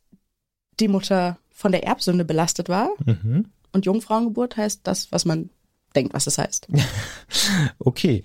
die 0.81 0.89
Mutter 0.89 1.39
von 1.51 1.71
der 1.71 1.85
Erbsünde 1.85 2.25
belastet 2.25 2.69
war. 2.69 2.91
Mhm. 3.05 3.47
Und 3.75 3.85
Jungfrauengeburt 3.87 4.57
heißt 4.57 4.81
das, 4.85 5.11
was 5.13 5.25
man 5.25 5.51
denkt, 5.95 6.15
was 6.15 6.27
es 6.27 6.39
heißt. 6.39 6.69
okay. 7.79 8.23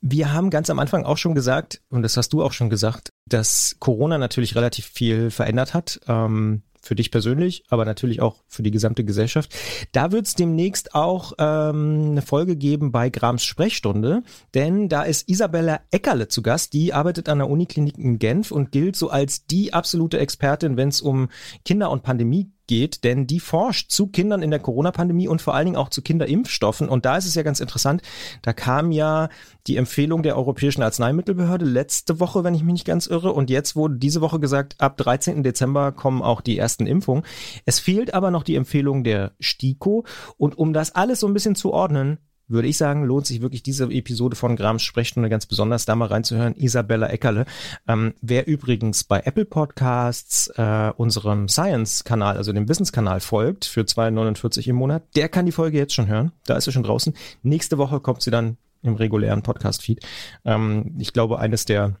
Wir 0.00 0.32
haben 0.32 0.50
ganz 0.50 0.70
am 0.70 0.78
Anfang 0.78 1.04
auch 1.04 1.18
schon 1.18 1.34
gesagt, 1.34 1.82
und 1.88 2.02
das 2.02 2.16
hast 2.16 2.32
du 2.32 2.42
auch 2.42 2.52
schon 2.52 2.70
gesagt, 2.70 3.10
dass 3.26 3.76
Corona 3.80 4.18
natürlich 4.18 4.54
relativ 4.54 4.86
viel 4.86 5.30
verändert 5.30 5.74
hat. 5.74 6.00
Ähm, 6.08 6.62
für 6.84 6.94
dich 6.94 7.10
persönlich, 7.10 7.64
aber 7.68 7.84
natürlich 7.84 8.20
auch 8.20 8.42
für 8.46 8.62
die 8.62 8.70
gesamte 8.70 9.04
Gesellschaft. 9.04 9.54
Da 9.92 10.12
wird 10.12 10.26
es 10.26 10.34
demnächst 10.34 10.94
auch 10.94 11.32
ähm, 11.38 12.10
eine 12.10 12.22
Folge 12.22 12.56
geben 12.56 12.92
bei 12.92 13.08
Grams 13.08 13.44
Sprechstunde, 13.44 14.22
denn 14.52 14.88
da 14.88 15.02
ist 15.02 15.28
Isabella 15.28 15.80
Eckerle 15.90 16.28
zu 16.28 16.42
Gast. 16.42 16.72
Die 16.74 16.92
arbeitet 16.92 17.28
an 17.28 17.38
der 17.38 17.48
Uniklinik 17.48 17.98
in 17.98 18.18
Genf 18.18 18.50
und 18.50 18.70
gilt 18.70 18.96
so 18.96 19.08
als 19.08 19.46
die 19.46 19.72
absolute 19.72 20.18
Expertin, 20.18 20.76
wenn 20.76 20.90
es 20.90 21.00
um 21.00 21.28
Kinder 21.64 21.90
und 21.90 22.02
Pandemie 22.02 22.50
geht, 22.66 23.04
denn 23.04 23.26
die 23.26 23.40
forscht 23.40 23.90
zu 23.90 24.06
Kindern 24.06 24.42
in 24.42 24.50
der 24.50 24.60
Corona-Pandemie 24.60 25.28
und 25.28 25.42
vor 25.42 25.54
allen 25.54 25.66
Dingen 25.66 25.76
auch 25.76 25.88
zu 25.88 26.02
Kinderimpfstoffen. 26.02 26.88
Und 26.88 27.04
da 27.04 27.16
ist 27.16 27.26
es 27.26 27.34
ja 27.34 27.42
ganz 27.42 27.60
interessant, 27.60 28.02
da 28.42 28.52
kam 28.52 28.92
ja 28.92 29.28
die 29.66 29.76
Empfehlung 29.76 30.22
der 30.22 30.36
Europäischen 30.36 30.82
Arzneimittelbehörde 30.82 31.64
letzte 31.64 32.20
Woche, 32.20 32.44
wenn 32.44 32.54
ich 32.54 32.62
mich 32.62 32.72
nicht 32.72 32.86
ganz 32.86 33.06
irre. 33.06 33.32
Und 33.32 33.50
jetzt 33.50 33.76
wurde 33.76 33.96
diese 33.96 34.20
Woche 34.20 34.40
gesagt, 34.40 34.76
ab 34.78 34.96
13. 34.96 35.42
Dezember 35.42 35.92
kommen 35.92 36.22
auch 36.22 36.40
die 36.40 36.58
ersten 36.58 36.86
Impfungen. 36.86 37.24
Es 37.64 37.80
fehlt 37.80 38.14
aber 38.14 38.30
noch 38.30 38.42
die 38.42 38.56
Empfehlung 38.56 39.04
der 39.04 39.32
STIKO. 39.40 40.04
Und 40.36 40.58
um 40.58 40.72
das 40.72 40.94
alles 40.94 41.20
so 41.20 41.26
ein 41.26 41.34
bisschen 41.34 41.54
zu 41.54 41.72
ordnen, 41.72 42.18
würde 42.48 42.68
ich 42.68 42.76
sagen, 42.76 43.04
lohnt 43.04 43.26
sich 43.26 43.40
wirklich 43.40 43.62
diese 43.62 43.84
Episode 43.84 44.36
von 44.36 44.56
Grams 44.56 44.82
Sprechstunde 44.82 45.28
ganz 45.28 45.46
besonders, 45.46 45.84
da 45.84 45.96
mal 45.96 46.08
reinzuhören. 46.08 46.54
Isabella 46.56 47.08
Eckerle. 47.08 47.46
Ähm, 47.88 48.14
wer 48.20 48.46
übrigens 48.46 49.04
bei 49.04 49.20
Apple 49.20 49.44
Podcasts 49.44 50.48
äh, 50.56 50.92
unserem 50.96 51.48
Science-Kanal, 51.48 52.36
also 52.36 52.52
dem 52.52 52.68
Wissenskanal 52.68 53.20
folgt, 53.20 53.64
für 53.64 53.82
2,49 53.82 54.68
im 54.68 54.76
Monat, 54.76 55.04
der 55.16 55.28
kann 55.28 55.46
die 55.46 55.52
Folge 55.52 55.78
jetzt 55.78 55.94
schon 55.94 56.06
hören. 56.06 56.32
Da 56.46 56.56
ist 56.56 56.64
sie 56.64 56.72
schon 56.72 56.82
draußen. 56.82 57.14
Nächste 57.42 57.78
Woche 57.78 58.00
kommt 58.00 58.22
sie 58.22 58.30
dann 58.30 58.56
im 58.82 58.94
regulären 58.94 59.42
Podcast-Feed. 59.42 60.04
Ähm, 60.44 60.94
ich 60.98 61.12
glaube, 61.12 61.38
eines 61.38 61.64
der 61.64 61.96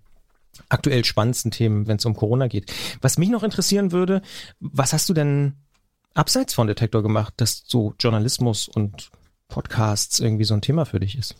aktuell 0.68 1.04
spannendsten 1.04 1.50
Themen, 1.50 1.86
wenn 1.86 1.96
es 1.96 2.04
um 2.04 2.14
Corona 2.14 2.46
geht. 2.46 2.72
Was 3.00 3.18
mich 3.18 3.30
noch 3.30 3.42
interessieren 3.42 3.92
würde, 3.92 4.22
was 4.60 4.92
hast 4.92 5.08
du 5.08 5.14
denn 5.14 5.54
abseits 6.14 6.54
von 6.54 6.66
Detektor 6.66 7.02
gemacht, 7.02 7.34
dass 7.38 7.64
so 7.66 7.94
Journalismus 7.98 8.68
und 8.68 9.10
Podcasts 9.54 10.18
irgendwie 10.18 10.42
so 10.42 10.54
ein 10.54 10.62
Thema 10.62 10.84
für 10.84 10.98
dich 10.98 11.16
ist. 11.16 11.36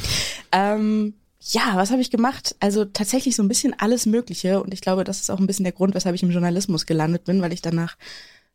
ähm, 0.52 1.12
ja, 1.40 1.72
was 1.74 1.90
habe 1.90 2.00
ich 2.00 2.10
gemacht? 2.10 2.56
Also 2.60 2.86
tatsächlich 2.86 3.36
so 3.36 3.42
ein 3.42 3.48
bisschen 3.48 3.74
alles 3.78 4.06
Mögliche. 4.06 4.62
Und 4.62 4.72
ich 4.72 4.80
glaube, 4.80 5.04
das 5.04 5.20
ist 5.20 5.30
auch 5.30 5.38
ein 5.38 5.46
bisschen 5.46 5.64
der 5.64 5.74
Grund, 5.74 5.94
weshalb 5.94 6.14
ich 6.14 6.22
im 6.22 6.30
Journalismus 6.30 6.86
gelandet 6.86 7.24
bin, 7.24 7.42
weil 7.42 7.52
ich 7.52 7.60
danach 7.60 7.98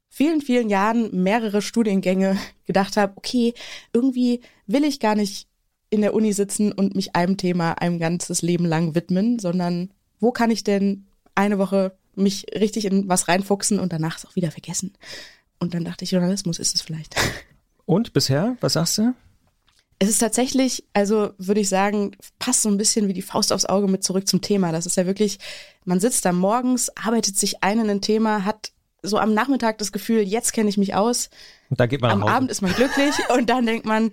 vielen, 0.09 0.41
vielen 0.41 0.67
Jahren 0.67 1.23
mehrere 1.23 1.61
Studiengänge 1.61 2.39
gedacht 2.65 2.97
habe, 2.97 3.13
okay, 3.15 3.53
irgendwie 3.93 4.41
will 4.65 4.83
ich 4.83 4.99
gar 4.99 5.13
nicht 5.13 5.47
in 5.91 6.01
der 6.01 6.15
Uni 6.15 6.33
sitzen 6.33 6.71
und 6.71 6.95
mich 6.95 7.15
einem 7.15 7.37
Thema 7.37 7.73
ein 7.73 7.99
ganzes 7.99 8.41
Leben 8.41 8.65
lang 8.65 8.95
widmen, 8.95 9.37
sondern 9.37 9.91
wo 10.19 10.31
kann 10.31 10.49
ich 10.49 10.63
denn 10.63 11.05
eine 11.35 11.59
Woche 11.59 11.95
mich 12.15 12.47
richtig 12.55 12.85
in 12.85 13.07
was 13.07 13.27
reinfuchsen 13.27 13.79
und 13.79 13.93
danach 13.93 14.17
es 14.17 14.25
auch 14.25 14.35
wieder 14.35 14.49
vergessen. 14.49 14.93
Und 15.59 15.75
dann 15.75 15.85
dachte 15.85 16.03
ich, 16.03 16.11
Journalismus 16.11 16.57
ist 16.57 16.73
es 16.73 16.81
vielleicht. 16.81 17.15
Und 17.85 18.13
bisher, 18.13 18.57
was 18.61 18.73
sagst 18.73 18.97
du? 18.97 19.13
Es 19.99 20.09
ist 20.09 20.19
tatsächlich, 20.19 20.83
also 20.93 21.31
würde 21.37 21.61
ich 21.61 21.69
sagen, 21.69 22.11
passt 22.39 22.63
so 22.63 22.69
ein 22.69 22.77
bisschen 22.77 23.07
wie 23.07 23.13
die 23.13 23.21
Faust 23.21 23.53
aufs 23.53 23.65
Auge 23.65 23.87
mit 23.87 24.03
zurück 24.03 24.27
zum 24.27 24.41
Thema. 24.41 24.71
Das 24.71 24.85
ist 24.85 24.97
ja 24.97 25.05
wirklich, 25.05 25.39
man 25.85 25.99
sitzt 25.99 26.25
da 26.25 26.33
morgens, 26.33 26.89
arbeitet 26.97 27.37
sich 27.37 27.63
ein 27.63 27.79
in 27.79 27.89
ein 27.89 28.01
Thema, 28.01 28.43
hat 28.43 28.71
so 29.01 29.17
am 29.17 29.33
Nachmittag 29.33 29.77
das 29.77 29.91
Gefühl, 29.91 30.21
jetzt 30.21 30.53
kenne 30.53 30.69
ich 30.69 30.77
mich 30.77 30.95
aus. 30.95 31.29
Und 31.69 31.79
da 31.79 31.85
geht 31.85 32.01
man 32.01 32.11
Am 32.11 32.23
Abend 32.23 32.49
ist 32.51 32.61
man 32.61 32.73
glücklich 32.73 33.13
und 33.35 33.49
dann 33.49 33.65
denkt 33.65 33.85
man, 33.85 34.11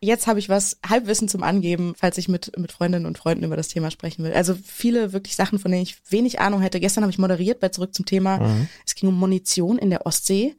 jetzt 0.00 0.26
habe 0.26 0.38
ich 0.38 0.48
was 0.48 0.78
Halbwissen 0.86 1.28
zum 1.28 1.42
Angeben, 1.42 1.94
falls 1.96 2.18
ich 2.18 2.28
mit, 2.28 2.56
mit 2.58 2.72
Freundinnen 2.72 3.06
und 3.06 3.18
Freunden 3.18 3.44
über 3.44 3.56
das 3.56 3.68
Thema 3.68 3.90
sprechen 3.90 4.24
will. 4.24 4.32
Also 4.32 4.54
viele 4.54 5.12
wirklich 5.12 5.36
Sachen, 5.36 5.58
von 5.58 5.70
denen 5.70 5.82
ich 5.82 5.96
wenig 6.10 6.40
Ahnung 6.40 6.60
hätte. 6.60 6.80
Gestern 6.80 7.02
habe 7.04 7.10
ich 7.10 7.18
moderiert 7.18 7.60
bei 7.60 7.68
Zurück 7.68 7.94
zum 7.94 8.06
Thema. 8.06 8.38
Mhm. 8.38 8.68
Es 8.86 8.94
ging 8.94 9.08
um 9.08 9.18
Munition 9.18 9.78
in 9.78 9.90
der 9.90 10.06
Ostsee. 10.06 10.56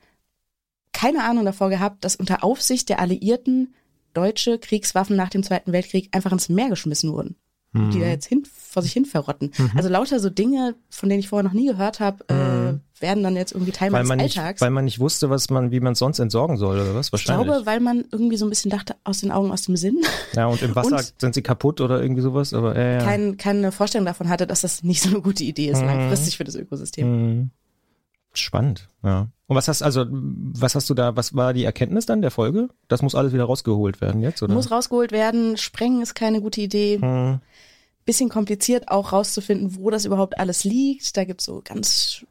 Keine 0.93 1.23
Ahnung 1.23 1.45
davor 1.45 1.69
gehabt, 1.69 2.03
dass 2.03 2.15
unter 2.15 2.43
Aufsicht 2.43 2.89
der 2.89 2.99
Alliierten 2.99 3.73
deutsche 4.13 4.59
Kriegswaffen 4.59 5.15
nach 5.15 5.29
dem 5.29 5.43
Zweiten 5.43 5.71
Weltkrieg 5.71 6.09
einfach 6.11 6.31
ins 6.31 6.49
Meer 6.49 6.69
geschmissen 6.69 7.11
wurden 7.11 7.35
mhm. 7.73 7.91
die 7.91 7.99
da 7.99 8.07
jetzt 8.07 8.27
hin, 8.27 8.43
vor 8.45 8.81
sich 8.81 8.93
hin 8.93 9.05
verrotten. 9.05 9.51
Mhm. 9.57 9.71
Also 9.75 9.89
lauter 9.89 10.19
so 10.19 10.29
Dinge, 10.29 10.75
von 10.89 11.09
denen 11.09 11.19
ich 11.19 11.29
vorher 11.29 11.43
noch 11.43 11.53
nie 11.53 11.67
gehört 11.67 11.99
habe, 11.99 12.23
äh, 12.27 12.33
mhm. 12.33 12.67
äh, 12.67 13.01
werden 13.01 13.23
dann 13.23 13.35
jetzt 13.35 13.53
irgendwie 13.53 13.71
Teil 13.71 13.91
weil 13.91 14.03
meines 14.03 14.37
Alltags. 14.37 14.59
Nicht, 14.59 14.61
weil 14.61 14.71
man 14.71 14.85
nicht 14.85 14.99
wusste, 14.99 15.29
was 15.29 15.49
man, 15.49 15.71
wie 15.71 15.79
man 15.79 15.93
es 15.93 15.99
sonst 15.99 16.19
entsorgen 16.19 16.57
soll 16.57 16.79
oder 16.79 16.95
was 16.95 17.11
wahrscheinlich. 17.11 17.47
Ich 17.47 17.51
glaube, 17.51 17.65
weil 17.65 17.79
man 17.79 18.05
irgendwie 18.11 18.37
so 18.37 18.45
ein 18.45 18.49
bisschen 18.49 18.71
dachte, 18.71 18.95
aus 19.03 19.19
den 19.21 19.31
Augen, 19.31 19.51
aus 19.51 19.63
dem 19.63 19.75
Sinn. 19.77 19.99
Ja, 20.33 20.47
und 20.47 20.61
im 20.61 20.75
Wasser 20.75 20.97
und 20.97 21.13
sind 21.17 21.33
sie 21.33 21.41
kaputt 21.41 21.81
oder 21.81 22.01
irgendwie 22.01 22.21
sowas, 22.21 22.53
aber 22.53 22.75
äh, 22.75 22.95
ja. 22.95 23.03
kein, 23.03 23.37
keine 23.37 23.71
Vorstellung 23.71 24.05
davon 24.05 24.29
hatte, 24.29 24.47
dass 24.47 24.61
das 24.61 24.83
nicht 24.83 25.01
so 25.01 25.09
eine 25.09 25.21
gute 25.21 25.43
Idee 25.43 25.69
ist, 25.69 25.81
mhm. 25.81 25.87
langfristig 25.87 26.37
für 26.37 26.43
das 26.43 26.55
Ökosystem. 26.55 27.51
Spannend, 28.33 28.89
ja. 29.03 29.27
Und 29.47 29.55
was 29.55 29.67
hast 29.67 29.81
also 29.81 30.05
was 30.09 30.75
hast 30.75 30.89
du 30.89 30.93
da, 30.93 31.15
was 31.15 31.35
war 31.35 31.53
die 31.53 31.63
Erkenntnis 31.63 32.05
dann 32.05 32.21
der 32.21 32.31
Folge? 32.31 32.69
Das 32.87 33.01
muss 33.01 33.15
alles 33.15 33.33
wieder 33.33 33.45
rausgeholt 33.45 34.01
werden 34.01 34.21
jetzt, 34.21 34.43
oder? 34.43 34.53
Muss 34.53 34.69
rausgeholt 34.69 35.11
werden, 35.11 35.57
sprengen 35.57 36.01
ist 36.01 36.13
keine 36.13 36.41
gute 36.41 36.61
Idee. 36.61 36.99
Hm 36.99 37.39
bisschen 38.09 38.29
kompliziert 38.29 38.87
auch 38.87 39.11
rauszufinden, 39.11 39.75
wo 39.75 39.91
das 39.91 40.05
überhaupt 40.05 40.39
alles 40.39 40.63
liegt. 40.63 41.15
Da 41.15 41.25
gibt's 41.25 41.45
so 41.45 41.61
ganz 41.63 42.25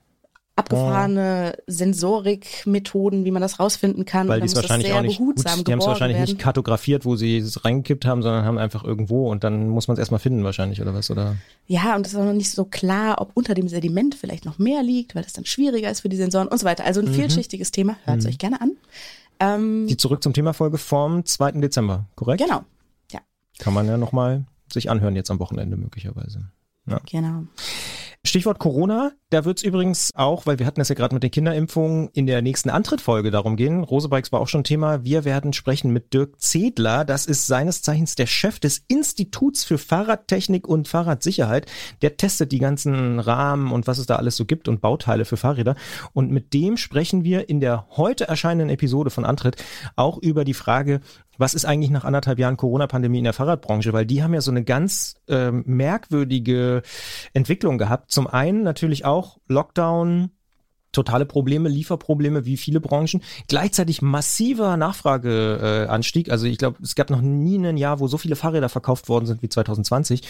abgefahrene 0.58 1.54
oh. 1.56 1.62
Sensorikmethoden, 1.66 3.24
wie 3.24 3.30
man 3.30 3.40
das 3.40 3.60
rausfinden 3.60 4.04
kann. 4.04 4.28
Weil 4.28 4.40
die 4.40 4.46
es 4.46 4.56
wahrscheinlich 4.56 4.92
auch 4.92 5.02
nicht 5.02 5.18
gut, 5.18 5.38
die 5.38 5.72
haben 5.72 5.78
es 5.78 5.86
wahrscheinlich 5.86 6.18
werden. 6.18 6.30
nicht 6.30 6.38
kartografiert, 6.38 7.04
wo 7.04 7.16
sie 7.16 7.38
es 7.38 7.64
reingekippt 7.64 8.04
haben, 8.04 8.22
sondern 8.22 8.44
haben 8.44 8.58
einfach 8.58 8.82
irgendwo 8.82 9.30
und 9.30 9.44
dann 9.44 9.68
muss 9.68 9.88
man 9.88 9.94
es 9.94 10.00
erstmal 10.00 10.18
finden 10.18 10.42
wahrscheinlich 10.42 10.82
oder 10.82 10.94
was 10.94 11.10
oder? 11.10 11.36
Ja, 11.66 11.94
und 11.94 12.06
es 12.06 12.12
ist 12.12 12.18
auch 12.18 12.24
noch 12.24 12.32
nicht 12.32 12.50
so 12.50 12.64
klar, 12.64 13.20
ob 13.20 13.30
unter 13.34 13.54
dem 13.54 13.68
Sediment 13.68 14.14
vielleicht 14.14 14.44
noch 14.44 14.58
mehr 14.58 14.82
liegt, 14.82 15.14
weil 15.14 15.22
das 15.22 15.32
dann 15.32 15.44
schwieriger 15.44 15.90
ist 15.90 16.00
für 16.00 16.08
die 16.08 16.16
Sensoren 16.16 16.48
und 16.48 16.58
so 16.58 16.66
weiter. 16.66 16.84
Also 16.84 17.00
ein 17.00 17.06
mhm. 17.06 17.14
vielschichtiges 17.14 17.70
Thema. 17.70 17.96
Hört 18.04 18.18
es 18.18 18.24
mhm. 18.24 18.30
euch 18.30 18.38
gerne 18.38 18.60
an. 18.60 18.72
Ähm, 19.40 19.86
die 19.88 19.96
zurück 19.96 20.22
zum 20.22 20.32
Thema 20.32 20.52
Folge 20.52 20.78
vom 20.78 21.24
2. 21.24 21.52
Dezember, 21.52 22.06
korrekt? 22.16 22.42
Genau. 22.42 22.62
Ja. 23.12 23.20
Kann 23.58 23.74
man 23.74 23.86
ja 23.86 23.96
nochmal 23.96 24.44
sich 24.72 24.90
anhören 24.90 25.14
jetzt 25.14 25.30
am 25.30 25.38
Wochenende 25.38 25.76
möglicherweise. 25.76 26.50
Ja. 26.86 27.00
Genau. 27.08 27.44
Stichwort 28.28 28.58
Corona, 28.58 29.12
da 29.30 29.44
wird 29.44 29.58
es 29.58 29.64
übrigens 29.64 30.10
auch, 30.14 30.46
weil 30.46 30.58
wir 30.58 30.66
hatten 30.66 30.80
es 30.80 30.88
ja 30.88 30.94
gerade 30.94 31.14
mit 31.14 31.22
den 31.22 31.30
Kinderimpfungen, 31.30 32.08
in 32.12 32.26
der 32.26 32.42
nächsten 32.42 32.70
Antrittfolge 32.70 33.30
darum 33.30 33.56
gehen. 33.56 33.84
Rosebikes 33.84 34.32
war 34.32 34.40
auch 34.40 34.48
schon 34.48 34.64
Thema. 34.64 35.04
Wir 35.04 35.24
werden 35.24 35.52
sprechen 35.52 35.92
mit 35.92 36.14
Dirk 36.14 36.40
Zedler. 36.40 37.04
Das 37.04 37.26
ist 37.26 37.46
seines 37.46 37.82
Zeichens 37.82 38.14
der 38.14 38.26
Chef 38.26 38.58
des 38.58 38.84
Instituts 38.88 39.64
für 39.64 39.78
Fahrradtechnik 39.78 40.66
und 40.66 40.88
Fahrradsicherheit. 40.88 41.66
Der 42.02 42.16
testet 42.16 42.52
die 42.52 42.58
ganzen 42.58 43.20
Rahmen 43.20 43.72
und 43.72 43.86
was 43.86 43.98
es 43.98 44.06
da 44.06 44.16
alles 44.16 44.36
so 44.36 44.44
gibt 44.44 44.68
und 44.68 44.80
Bauteile 44.80 45.24
für 45.24 45.36
Fahrräder. 45.36 45.74
Und 46.12 46.30
mit 46.30 46.54
dem 46.54 46.76
sprechen 46.76 47.24
wir 47.24 47.48
in 47.48 47.60
der 47.60 47.86
heute 47.90 48.28
erscheinenden 48.28 48.70
Episode 48.70 49.10
von 49.10 49.24
Antritt 49.24 49.62
auch 49.96 50.18
über 50.18 50.44
die 50.44 50.54
Frage, 50.54 51.00
was 51.38 51.54
ist 51.54 51.64
eigentlich 51.64 51.90
nach 51.90 52.04
anderthalb 52.04 52.38
Jahren 52.38 52.56
Corona-Pandemie 52.56 53.18
in 53.18 53.24
der 53.24 53.32
Fahrradbranche? 53.32 53.92
Weil 53.92 54.04
die 54.04 54.22
haben 54.22 54.34
ja 54.34 54.40
so 54.40 54.50
eine 54.50 54.64
ganz 54.64 55.14
äh, 55.28 55.50
merkwürdige 55.50 56.82
Entwicklung 57.32 57.78
gehabt. 57.78 58.10
Zum 58.10 58.26
einen 58.26 58.62
natürlich 58.62 59.04
auch 59.04 59.38
Lockdown, 59.46 60.30
totale 60.92 61.26
Probleme, 61.26 61.68
Lieferprobleme 61.68 62.44
wie 62.44 62.56
viele 62.56 62.80
Branchen. 62.80 63.22
Gleichzeitig 63.48 64.02
massiver 64.02 64.76
Nachfrageanstieg. 64.76 66.30
also 66.30 66.46
ich 66.46 66.58
glaube, 66.58 66.78
es 66.82 66.94
gab 66.94 67.10
noch 67.10 67.20
nie 67.20 67.58
ein 67.58 67.76
Jahr, 67.76 68.00
wo 68.00 68.08
so 68.08 68.18
viele 68.18 68.36
Fahrräder 68.36 68.68
verkauft 68.68 69.08
worden 69.08 69.26
sind 69.26 69.42
wie 69.42 69.48
2020. 69.48 70.22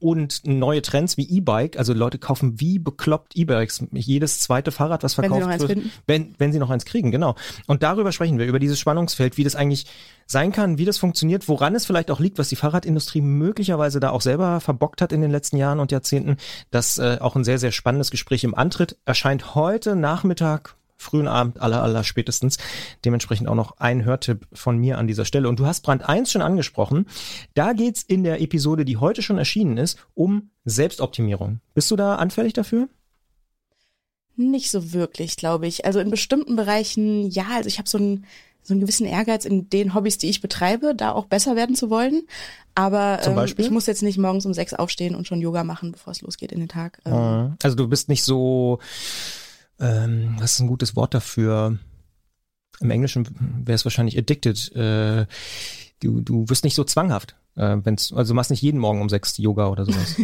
Und 0.00 0.42
neue 0.44 0.82
Trends 0.82 1.16
wie 1.16 1.28
E-Bike. 1.28 1.78
Also 1.78 1.92
Leute 1.92 2.18
kaufen 2.18 2.60
wie 2.60 2.78
bekloppt 2.78 3.36
E-Bikes. 3.36 3.84
Jedes 3.92 4.40
zweite 4.40 4.72
Fahrrad, 4.72 5.02
was 5.02 5.14
verkauft 5.14 5.46
wenn 5.46 5.68
wird, 5.68 5.78
wenn, 6.06 6.34
wenn 6.38 6.52
sie 6.52 6.58
noch 6.58 6.70
eins 6.70 6.84
kriegen, 6.84 7.10
genau. 7.10 7.34
Und 7.66 7.82
darüber 7.82 8.12
sprechen 8.12 8.38
wir, 8.38 8.46
über 8.46 8.58
dieses 8.58 8.78
Spannungsfeld, 8.78 9.36
wie 9.36 9.44
das 9.44 9.56
eigentlich 9.56 9.86
sein 10.26 10.50
kann, 10.50 10.76
wie 10.78 10.84
das 10.84 10.98
funktioniert, 10.98 11.48
woran 11.48 11.74
es 11.76 11.86
vielleicht 11.86 12.10
auch 12.10 12.18
liegt, 12.18 12.38
was 12.38 12.48
die 12.48 12.56
Fahrradindustrie 12.56 13.20
möglicherweise 13.20 14.00
da 14.00 14.10
auch 14.10 14.20
selber 14.20 14.60
verbockt 14.60 15.00
hat 15.00 15.12
in 15.12 15.20
den 15.20 15.30
letzten 15.30 15.56
Jahren 15.56 15.78
und 15.78 15.92
Jahrzehnten. 15.92 16.36
Das 16.70 16.98
äh, 16.98 17.18
auch 17.20 17.36
ein 17.36 17.44
sehr, 17.44 17.58
sehr 17.58 17.70
spannendes 17.70 18.10
Gespräch 18.10 18.42
im 18.42 18.54
Antritt 18.54 18.96
erscheint 19.04 19.54
heute 19.54 19.94
Nachmittag 20.06 20.76
frühen 20.96 21.26
Abend 21.26 21.60
aller 21.60 21.82
aller 21.82 22.04
spätestens. 22.04 22.58
Dementsprechend 23.04 23.48
auch 23.48 23.56
noch 23.56 23.78
ein 23.78 24.04
Hörtipp 24.04 24.46
von 24.52 24.78
mir 24.78 24.98
an 24.98 25.08
dieser 25.08 25.24
Stelle. 25.24 25.48
Und 25.48 25.58
du 25.58 25.66
hast 25.66 25.80
Brand 25.80 26.08
1 26.08 26.30
schon 26.30 26.42
angesprochen. 26.42 27.06
Da 27.54 27.72
geht's 27.72 28.04
in 28.04 28.22
der 28.22 28.40
Episode, 28.40 28.84
die 28.84 28.98
heute 28.98 29.20
schon 29.20 29.36
erschienen 29.36 29.78
ist, 29.78 29.98
um 30.14 30.50
Selbstoptimierung. 30.64 31.60
Bist 31.74 31.90
du 31.90 31.96
da 31.96 32.14
anfällig 32.14 32.52
dafür? 32.52 32.88
Nicht 34.36 34.70
so 34.70 34.92
wirklich, 34.92 35.36
glaube 35.36 35.66
ich. 35.66 35.84
Also 35.84 35.98
in 35.98 36.08
bestimmten 36.08 36.54
Bereichen, 36.54 37.28
ja, 37.30 37.46
also 37.56 37.66
ich 37.66 37.78
habe 37.78 37.88
so 37.88 37.98
ein 37.98 38.24
so 38.62 38.74
einen 38.74 38.80
gewissen 38.80 39.06
Ehrgeiz 39.06 39.44
in 39.44 39.70
den 39.70 39.94
Hobbys, 39.94 40.18
die 40.18 40.28
ich 40.28 40.40
betreibe, 40.40 40.94
da 40.96 41.12
auch 41.12 41.26
besser 41.26 41.54
werden 41.54 41.76
zu 41.76 41.88
wollen. 41.88 42.26
Aber 42.74 43.20
ähm, 43.24 43.38
ich 43.56 43.70
muss 43.70 43.86
jetzt 43.86 44.02
nicht 44.02 44.18
morgens 44.18 44.44
um 44.44 44.52
sechs 44.54 44.74
aufstehen 44.74 45.14
und 45.14 45.26
schon 45.28 45.40
Yoga 45.40 45.62
machen, 45.62 45.92
bevor 45.92 46.10
es 46.10 46.20
losgeht 46.20 46.50
in 46.50 46.58
den 46.58 46.68
Tag. 46.68 46.98
Ähm. 47.04 47.12
Ah. 47.12 47.56
Also 47.62 47.76
du 47.76 47.86
bist 47.86 48.08
nicht 48.08 48.24
so, 48.24 48.80
ähm, 49.80 50.36
was 50.38 50.54
ist 50.54 50.60
ein 50.60 50.66
gutes 50.68 50.96
Wort 50.96 51.14
dafür? 51.14 51.78
Im 52.80 52.90
Englischen 52.90 53.26
wäre 53.64 53.74
es 53.74 53.84
wahrscheinlich 53.84 54.18
addicted. 54.18 54.74
Äh, 54.74 55.26
du, 56.00 56.20
du 56.20 56.48
wirst 56.48 56.64
nicht 56.64 56.74
so 56.74 56.84
zwanghaft. 56.84 57.36
Äh, 57.56 57.78
wenn's, 57.84 58.12
also 58.12 58.32
du 58.32 58.34
machst 58.34 58.50
nicht 58.50 58.62
jeden 58.62 58.78
Morgen 58.78 59.00
um 59.00 59.08
sechs 59.08 59.38
Yoga 59.38 59.68
oder 59.68 59.86
sowas. 59.86 60.16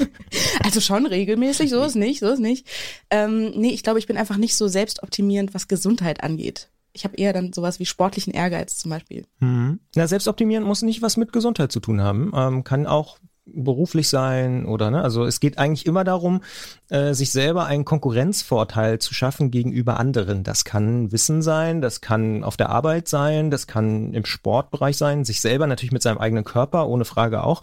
also 0.64 0.80
schon 0.80 1.06
regelmäßig, 1.06 1.68
so 1.70 1.82
ist 1.82 1.96
nicht, 1.96 2.20
so 2.20 2.28
ist 2.28 2.40
nicht. 2.40 2.66
Ähm, 3.10 3.50
nee, 3.50 3.70
ich 3.70 3.82
glaube, 3.82 3.98
ich 3.98 4.06
bin 4.06 4.16
einfach 4.16 4.38
nicht 4.38 4.56
so 4.56 4.66
selbstoptimierend, 4.66 5.52
was 5.52 5.68
Gesundheit 5.68 6.22
angeht 6.22 6.70
ich 6.92 7.04
habe 7.04 7.16
eher 7.16 7.32
dann 7.32 7.52
sowas 7.52 7.78
wie 7.78 7.86
sportlichen 7.86 8.32
Ehrgeiz 8.32 8.76
zum 8.76 8.90
Beispiel. 8.90 9.24
Mhm. 9.38 9.80
Na, 9.94 10.06
selbstoptimieren 10.06 10.64
muss 10.64 10.82
nicht 10.82 11.02
was 11.02 11.16
mit 11.16 11.32
Gesundheit 11.32 11.72
zu 11.72 11.80
tun 11.80 12.00
haben. 12.00 12.32
Ähm, 12.34 12.64
kann 12.64 12.86
auch 12.86 13.18
beruflich 13.54 14.08
sein 14.08 14.66
oder 14.66 14.90
ne, 14.90 15.02
also 15.02 15.24
es 15.24 15.40
geht 15.40 15.58
eigentlich 15.58 15.86
immer 15.86 16.04
darum, 16.04 16.42
äh, 16.88 17.14
sich 17.14 17.32
selber 17.32 17.66
einen 17.66 17.84
Konkurrenzvorteil 17.84 18.98
zu 18.98 19.14
schaffen 19.14 19.50
gegenüber 19.50 19.98
anderen. 19.98 20.44
Das 20.44 20.64
kann 20.64 21.12
Wissen 21.12 21.42
sein, 21.42 21.80
das 21.80 22.00
kann 22.00 22.44
auf 22.44 22.56
der 22.56 22.70
Arbeit 22.70 23.08
sein, 23.08 23.50
das 23.50 23.66
kann 23.66 24.14
im 24.14 24.24
Sportbereich 24.24 24.96
sein, 24.96 25.24
sich 25.24 25.40
selber 25.40 25.66
natürlich 25.66 25.92
mit 25.92 26.02
seinem 26.02 26.18
eigenen 26.18 26.44
Körper, 26.44 26.88
ohne 26.88 27.04
Frage 27.04 27.42
auch. 27.42 27.62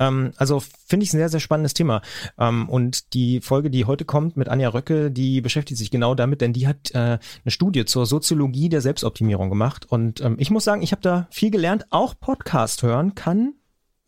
Ähm, 0.00 0.32
also 0.36 0.60
finde 0.60 1.04
ich 1.04 1.12
ein 1.12 1.18
sehr, 1.18 1.28
sehr 1.28 1.40
spannendes 1.40 1.74
Thema. 1.74 2.02
Ähm, 2.38 2.68
und 2.68 3.14
die 3.14 3.40
Folge, 3.40 3.70
die 3.70 3.84
heute 3.84 4.04
kommt 4.04 4.36
mit 4.36 4.48
Anja 4.48 4.70
Röcke, 4.70 5.10
die 5.12 5.40
beschäftigt 5.40 5.78
sich 5.78 5.90
genau 5.90 6.14
damit, 6.14 6.40
denn 6.40 6.52
die 6.52 6.66
hat 6.66 6.90
äh, 6.92 6.98
eine 6.98 7.20
Studie 7.46 7.84
zur 7.84 8.06
Soziologie 8.06 8.68
der 8.68 8.80
Selbstoptimierung 8.80 9.50
gemacht. 9.50 9.86
Und 9.88 10.20
ähm, 10.22 10.36
ich 10.38 10.50
muss 10.50 10.64
sagen, 10.64 10.82
ich 10.82 10.92
habe 10.92 11.02
da 11.02 11.28
viel 11.30 11.50
gelernt. 11.50 11.86
Auch 11.90 12.14
Podcast 12.18 12.82
hören 12.82 13.14
kann 13.14 13.54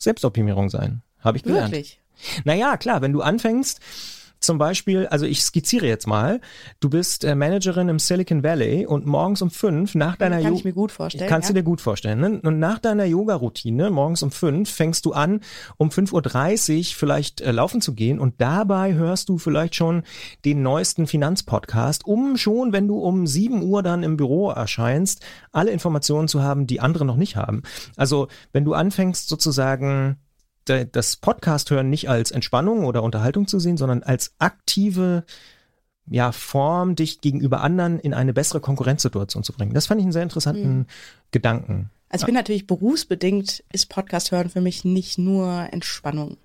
Selbstoptimierung 0.03 0.71
sein. 0.71 1.03
Habe 1.21 1.37
ich 1.37 1.45
gelernt. 1.45 1.73
Wirklich? 1.73 2.01
Naja, 2.45 2.77
klar, 2.77 3.01
wenn 3.03 3.13
du 3.13 3.23
anfängst, 3.23 3.81
zum 4.43 4.59
Beispiel, 4.59 5.07
also 5.07 5.27
ich 5.27 5.43
skizziere 5.43 5.87
jetzt 5.87 6.07
mal, 6.07 6.41
du 6.81 6.91
bist 6.91 7.25
äh, 7.25 7.35
Managerin 7.35 7.89
im 7.89 7.99
Silicon 7.99 8.43
Valley 8.43 8.87
und 8.87 9.07
morgens 9.07 9.43
um 9.43 9.51
fünf 9.51 9.95
nach 9.95 10.17
deiner 10.17 10.41
Kann 10.41 10.53
Jo- 10.53 10.59
ich 10.59 10.65
mir 10.65 10.73
gut 10.73 10.93
vorstellen. 10.93 11.29
Kannst 11.29 11.49
ja. 11.49 11.55
du 11.55 11.61
dir 11.61 11.65
gut 11.65 11.81
vorstellen. 11.81 12.21
Ne? 12.21 12.41
Und 12.43 12.59
nach 12.59 12.79
deiner 12.79 13.05
Yoga-Routine, 13.05 13.91
morgens 13.91 14.23
um 14.23 14.31
fünf, 14.31 14.71
fängst 14.71 15.07
du 15.07 15.13
an, 15.13 15.41
um 15.77 15.89
5.30 15.91 16.79
Uhr 16.79 16.85
vielleicht 16.97 17.41
äh, 17.41 17.53
laufen 17.53 17.81
zu 17.81 17.95
gehen 17.95 18.19
und 18.19 18.41
dabei 18.41 18.95
hörst 18.95 19.29
du 19.29 19.39
vielleicht 19.39 19.75
schon 19.75 20.03
den 20.45 20.63
neuesten 20.63 21.07
Finanzpodcast, 21.07 22.05
um 22.05 22.37
schon, 22.37 22.73
wenn 22.73 22.89
du 22.89 22.99
um 22.99 23.27
7 23.27 23.63
Uhr 23.63 23.83
dann 23.83 24.03
im 24.03 24.17
Büro 24.17 24.51
erscheinst, 24.51 25.25
alle 25.53 25.71
Informationen 25.71 26.29
zu 26.29 26.43
haben, 26.43 26.67
die 26.67 26.81
andere 26.81 27.05
noch 27.05 27.17
nicht 27.17 27.37
haben. 27.37 27.63
Also 27.97 28.29
wenn 28.53 28.65
du 28.65 28.75
anfängst 28.75 29.29
sozusagen 29.29 30.17
das 30.65 31.17
Podcast 31.17 31.71
hören 31.71 31.91
nicht 31.91 32.09
als 32.09 32.31
Entspannung 32.31 32.85
oder 32.85 33.03
Unterhaltung 33.03 33.47
zu 33.47 33.59
sehen, 33.59 33.77
sondern 33.77 34.03
als 34.03 34.35
aktive 34.39 35.25
ja, 36.07 36.33
Form, 36.33 36.97
dich 36.97 37.21
gegenüber 37.21 37.61
anderen 37.61 37.99
in 37.99 38.15
eine 38.15 38.33
bessere 38.33 38.61
Konkurrenzsituation 38.61 39.43
zu 39.43 39.53
bringen. 39.53 39.75
Das 39.75 39.87
fand 39.87 40.01
ich 40.01 40.05
einen 40.05 40.13
sehr 40.13 40.23
interessanten 40.23 40.87
Gedanken. 41.31 41.91
Also 42.09 42.25
ich 42.25 42.27
bin 42.27 42.35
natürlich 42.35 42.67
berufsbedingt, 42.67 43.65
ist 43.73 43.89
Podcast 43.89 44.33
hören 44.33 44.51
für 44.51 44.61
mich 44.61 44.85
nicht 44.85 45.19
nur 45.19 45.69
Entspannung. 45.73 46.37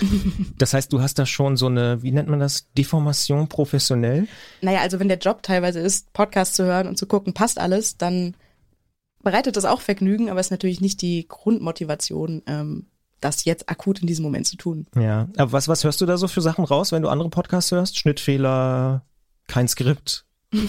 Das 0.58 0.72
heißt, 0.74 0.92
du 0.92 1.00
hast 1.00 1.18
da 1.18 1.26
schon 1.26 1.56
so 1.56 1.66
eine, 1.66 2.02
wie 2.02 2.12
nennt 2.12 2.28
man 2.28 2.40
das, 2.40 2.68
Deformation 2.76 3.48
professionell? 3.48 4.26
Naja, 4.60 4.80
also 4.80 4.98
wenn 4.98 5.08
der 5.08 5.18
Job 5.18 5.42
teilweise 5.42 5.80
ist, 5.80 6.12
Podcast 6.12 6.54
zu 6.54 6.64
hören 6.64 6.86
und 6.86 6.96
zu 6.96 7.06
gucken, 7.06 7.34
passt 7.34 7.58
alles, 7.58 7.96
dann 7.96 8.36
bereitet 9.22 9.56
das 9.56 9.64
auch 9.64 9.80
Vergnügen, 9.80 10.30
aber 10.30 10.40
ist 10.40 10.50
natürlich 10.50 10.80
nicht 10.80 11.02
die 11.02 11.26
Grundmotivation, 11.26 12.42
ähm, 12.46 12.86
das 13.24 13.44
jetzt 13.44 13.68
akut 13.68 14.00
in 14.00 14.06
diesem 14.06 14.22
Moment 14.22 14.46
zu 14.46 14.56
tun. 14.56 14.86
Ja. 14.96 15.28
Aber 15.36 15.52
was, 15.52 15.68
was 15.68 15.82
hörst 15.84 16.00
du 16.00 16.06
da 16.06 16.16
so 16.16 16.28
für 16.28 16.40
Sachen 16.40 16.64
raus, 16.64 16.92
wenn 16.92 17.02
du 17.02 17.08
andere 17.08 17.30
Podcasts 17.30 17.70
hörst? 17.72 17.98
Schnittfehler, 17.98 19.02
kein 19.48 19.66
Skript 19.68 20.24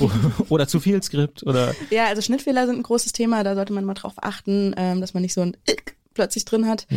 oder 0.50 0.67
zu 0.67 0.79
viel 0.79 1.01
Skript 1.03 1.43
oder 1.43 1.75
Ja, 1.91 2.05
also 2.07 2.21
Schnittfehler 2.21 2.65
sind 2.65 2.77
ein 2.77 2.83
großes 2.83 3.12
Thema, 3.12 3.43
da 3.43 3.55
sollte 3.55 3.74
man 3.74 3.85
mal 3.85 3.93
drauf 3.93 4.13
achten, 4.17 4.74
ähm, 4.77 5.01
dass 5.01 5.13
man 5.13 5.21
nicht 5.21 5.33
so 5.33 5.41
ein 5.41 5.55
Ick 5.69 5.95
plötzlich 6.13 6.45
drin 6.45 6.67
hat. 6.67 6.88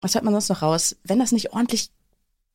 Was 0.00 0.14
hört 0.14 0.24
man 0.24 0.32
sonst 0.34 0.48
noch 0.48 0.62
raus? 0.62 0.96
Wenn 1.04 1.18
das 1.18 1.32
nicht 1.32 1.52
ordentlich 1.52 1.90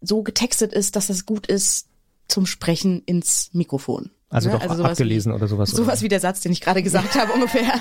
so 0.02 0.24
getextet 0.24 0.72
ist, 0.74 0.96
dass 0.96 1.08
das 1.08 1.26
gut 1.26 1.48
ist 1.48 1.88
zum 2.28 2.46
Sprechen 2.46 3.02
ins 3.06 3.50
Mikrofon. 3.54 4.12
also 4.30 4.50
Ne? 4.50 4.60
doch 4.60 4.64
sowas 4.64 4.92
abgelesen 4.92 5.32
oder 5.32 5.48
sowas. 5.48 5.72
Wie, 5.72 5.76
sowas 5.76 6.02
wie 6.02 6.08
der 6.08 6.20
Satz, 6.20 6.42
den 6.42 6.52
ich 6.52 6.62
gerade 6.62 6.82
gesagt 6.84 7.16
habe, 7.20 7.34
ungefähr. 7.34 7.74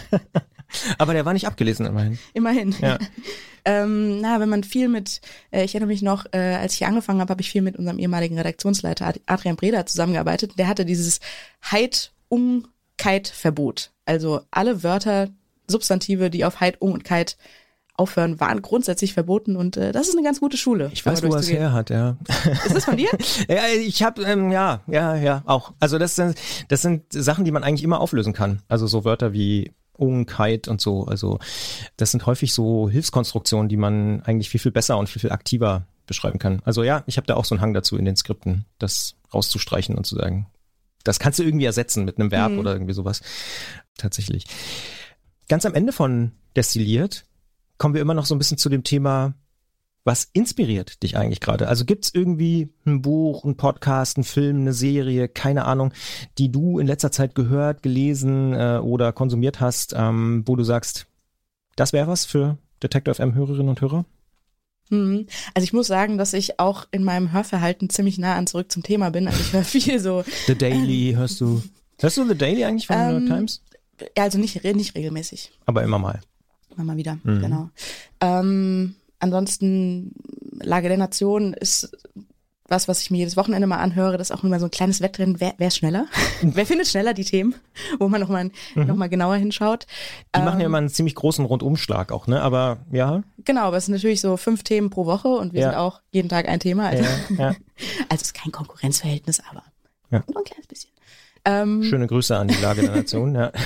Aber 0.99 1.13
der 1.15 1.25
war 1.25 1.33
nicht 1.33 1.47
abgelesen 1.47 1.87
immerhin. 1.87 2.19
Immerhin. 2.33 2.75
Ja. 2.81 2.99
ähm, 3.65 4.21
na, 4.21 4.41
wenn 4.41 4.49
man 4.49 4.65
viel 4.65 4.89
mit, 4.89 5.21
äh, 5.51 5.65
ich 5.65 5.75
erinnere 5.75 5.89
mich 5.89 6.03
noch, 6.03 6.27
äh, 6.33 6.39
als 6.55 6.73
ich 6.73 6.79
hier 6.79 6.89
angefangen 6.89 7.21
habe, 7.21 7.31
habe 7.31 7.41
ich 7.41 7.51
viel 7.51 7.63
mit 7.63 7.77
unserem 7.77 7.99
ehemaligen 7.99 8.37
Redaktionsleiter 8.37 9.07
Ad- 9.07 9.21
Adrian 9.27 9.57
Breda 9.57 9.87
zusammengearbeitet. 9.87 10.53
Der 10.59 10.69
hatte 10.69 10.85
dieses 10.85 11.21
Heit, 11.63 12.13
um, 12.29 12.67
Kite 12.97 13.33
Verbot. 13.33 13.91
Also 14.05 14.43
alle 14.51 14.83
Wörter, 14.83 15.29
Substantive, 15.69 16.31
die 16.31 16.45
auf 16.45 16.61
Heit, 16.61 16.81
um 16.81 16.93
und 16.93 17.05
Kite 17.05 17.35
aufhören, 17.97 18.41
waren 18.41 18.61
grundsätzlich 18.61 19.15
verboten 19.15 19.57
und 19.57 19.77
äh, 19.77 19.93
das 19.93 20.09
ist 20.09 20.15
eine 20.17 20.25
ganz 20.25 20.41
gute 20.41 20.57
Schule. 20.57 20.91
Ich 20.93 21.07
weiß, 21.07 21.23
wo 21.23 21.29
er 21.33 21.39
es 21.39 21.49
her 21.51 21.73
hat, 21.73 21.91
ja. 21.91 22.17
Ist 22.67 22.75
das 22.75 22.85
von 22.87 22.97
dir? 22.97 23.09
Ja, 23.49 23.63
ich 23.69 24.03
habe 24.03 24.23
ähm, 24.25 24.51
ja, 24.51 24.81
ja, 24.89 25.15
ja, 25.15 25.43
auch. 25.47 25.73
Also 25.79 25.99
das 25.99 26.17
sind 26.17 26.37
das 26.69 26.83
sind 26.83 27.05
Sachen, 27.13 27.45
die 27.45 27.53
man 27.53 27.63
eigentlich 27.63 27.85
immer 27.85 28.01
auflösen 28.01 28.33
kann. 28.33 28.63
Also 28.69 28.87
so 28.89 29.05
Wörter 29.05 29.33
wie 29.33 29.71
Unkeit 29.97 30.69
und 30.69 30.81
so. 30.81 31.05
Also 31.07 31.39
das 31.97 32.11
sind 32.11 32.27
häufig 32.27 32.53
so 32.53 32.89
Hilfskonstruktionen, 32.89 33.69
die 33.69 33.77
man 33.77 34.23
eigentlich 34.23 34.51
viel 34.51 34.61
viel 34.61 34.73
besser 34.73 34.99
und 34.99 35.09
viel 35.09 35.21
viel 35.21 35.33
aktiver 35.33 35.87
beschreiben 36.07 36.39
kann. 36.39 36.61
Also 36.65 36.83
ja, 36.83 37.03
ich 37.07 37.17
habe 37.17 37.27
da 37.27 37.35
auch 37.35 37.45
so 37.45 37.55
einen 37.55 37.63
Hang 37.63 37.75
dazu 37.75 37.97
in 37.97 38.05
den 38.05 38.17
Skripten, 38.17 38.67
das 38.79 39.15
rauszustreichen 39.33 39.95
und 39.97 40.05
zu 40.05 40.17
sagen, 40.17 40.47
das 41.03 41.19
kannst 41.19 41.39
du 41.39 41.43
irgendwie 41.43 41.65
ersetzen 41.67 42.05
mit 42.05 42.19
einem 42.19 42.31
Verb 42.31 42.53
Mhm. 42.53 42.59
oder 42.59 42.73
irgendwie 42.73 42.95
sowas. 42.95 43.21
Tatsächlich. 43.97 44.47
Ganz 45.49 45.67
am 45.67 45.75
Ende 45.75 45.93
von 45.93 46.33
Destilliert 46.57 47.25
kommen 47.79 47.95
wir 47.95 48.01
immer 48.01 48.15
noch 48.15 48.27
so 48.27 48.35
ein 48.35 48.39
bisschen 48.39 48.59
zu 48.59 48.69
dem 48.69 48.85
Thema, 48.85 49.35
was 50.05 50.29
inspiriert 50.35 51.03
dich 51.03 51.17
eigentlich 51.17 51.41
gerade? 51.41 51.67
Also 51.67 51.85
gibt's 51.87 52.11
irgendwie 52.13 52.69
ein 52.85 53.01
Buch, 53.03 53.45
ein 53.45 53.57
Podcast, 53.57 54.19
ein 54.19 54.25
Film, 54.25 54.61
eine 54.61 54.73
Serie, 54.75 55.29
keine 55.29 55.65
Ahnung, 55.65 55.93
die 56.39 56.53
du 56.53 56.79
in 56.79 56.87
letzter 56.87 57.11
Zeit 57.11 57.35
gehört, 57.35 57.83
gelesen 57.83 58.53
äh, 58.53 58.79
oder 58.83 59.13
konsumiert 59.13 59.61
hast, 59.61 59.95
ähm, 59.97 60.43
wo 60.47 60.57
du 60.57 60.63
sagst, 60.65 61.07
das 61.77 61.93
wäre 61.95 62.07
was 62.07 62.27
für 62.27 62.59
Detector 62.83 63.15
FM 63.15 63.35
Hörerinnen 63.35 63.69
und 63.71 63.81
Hörer? 63.81 64.05
Mhm. 64.91 65.27
Also 65.55 65.65
ich 65.65 65.73
muss 65.73 65.87
sagen, 65.87 66.19
dass 66.19 66.35
ich 66.35 66.61
auch 66.61 66.87
in 66.91 67.03
meinem 67.03 67.33
Hörverhalten 67.33 67.89
ziemlich 67.89 68.19
nah 68.19 68.35
an 68.37 68.47
zurück 68.47 68.71
zum 68.71 68.83
Thema 68.83 69.09
bin. 69.11 69.27
Also 69.27 69.41
ich 69.41 69.53
höre 69.55 69.65
viel 69.65 69.99
so, 69.99 70.23
The 70.47 70.55
Daily 70.55 71.15
hörst 71.17 71.41
du? 71.41 71.63
Hörst 71.99 72.19
du 72.19 72.29
The 72.29 72.37
Daily 72.37 72.65
eigentlich 72.65 72.87
von 72.87 72.97
New 72.99 73.11
York 73.13 73.23
Ähm, 73.23 73.29
Times? 73.29 73.63
ja, 74.19 74.25
also 74.25 74.37
nicht, 74.39 74.63
nicht 74.63 74.95
regelmäßig. 74.95 75.53
Aber 75.65 75.83
immer 75.83 75.99
mal. 75.99 76.21
Immer 76.77 76.85
mal 76.85 76.97
wieder, 76.99 77.19
Mhm. 77.23 77.41
genau. 77.41 77.71
Ähm, 78.21 78.97
ansonsten, 79.25 80.13
Lage 80.63 80.89
der 80.89 80.99
Nation 80.99 81.53
ist 81.55 81.91
was, 82.67 82.89
was 82.89 83.03
ich 83.03 83.11
mir 83.11 83.19
jedes 83.19 83.37
Wochenende 83.37 83.67
mal 83.67 83.77
anhöre. 83.77 84.17
Das 84.17 84.31
ist 84.31 84.37
auch 84.37 84.43
immer 84.43 84.59
so 84.59 84.67
ein 84.67 84.71
kleines 84.71 85.03
Wettrennen. 85.03 85.39
Wer, 85.39 85.53
wer 85.59 85.69
ist 85.69 85.77
schneller? 85.77 86.07
wer 86.43 86.65
findet 86.65 86.87
schneller 86.87 87.13
die 87.13 87.25
Themen, 87.25 87.55
wo 87.99 88.09
man 88.09 88.21
nochmal 88.23 88.51
noch 88.75 88.97
mal 88.97 89.09
genauer 89.09 89.37
hinschaut? 89.37 89.87
Die 90.35 90.41
machen 90.41 90.61
ja 90.61 90.65
Ähm, 90.65 90.71
immer 90.71 90.79
einen 90.79 90.89
ziemlich 90.89 91.15
großen 91.15 91.45
Rundumschlag 91.45 92.11
auch, 92.11 92.27
ne? 92.27 92.41
Aber 92.41 92.79
ja, 92.91 93.23
Genau, 93.45 93.63
aber 93.65 93.77
es 93.77 93.85
sind 93.87 93.95
natürlich 93.95 94.23
so 94.23 94.39
fünf 94.39 94.63
Themen 94.63 94.89
pro 94.89 95.05
Woche 95.05 95.29
und 95.29 95.53
wir 95.53 95.61
Ja. 95.61 95.71
sind 95.71 95.79
auch 95.79 96.01
jeden 96.11 96.31
Tag 96.31 96.49
ein 96.49 96.59
Thema. 96.61 96.89
Also, 96.89 97.03
ja, 97.05 97.19
ja. 97.39 97.49
also 98.09 98.15
es 98.15 98.23
ist 98.23 98.35
kein 98.35 98.51
Konkurrenzverhältnis, 98.53 99.43
aber 99.51 99.63
Ja. 100.11 100.23
nur 100.33 100.39
ein 100.39 100.45
kleines 100.45 100.67
bisschen. 100.67 100.91
Ähm, 101.45 101.83
schöne 101.83 102.07
Grüße 102.07 102.35
an 102.35 102.49
die 102.49 102.55
Lage 102.63 102.81
der 102.83 102.93
Nation. 102.93 103.35
Ja. 103.35 103.53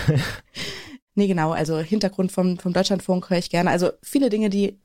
Nee, 1.14 1.26
genau, 1.26 1.50
also 1.50 1.78
Hintergrund 1.78 2.30
vom, 2.30 2.58
vom 2.60 2.72
Deutschlandfunk 2.72 3.28
höre 3.28 3.38
ich 3.38 3.50
gerne. 3.50 3.70
Also 3.70 3.90
viele 4.04 4.30
Dinge, 4.30 4.50
die 4.50 4.78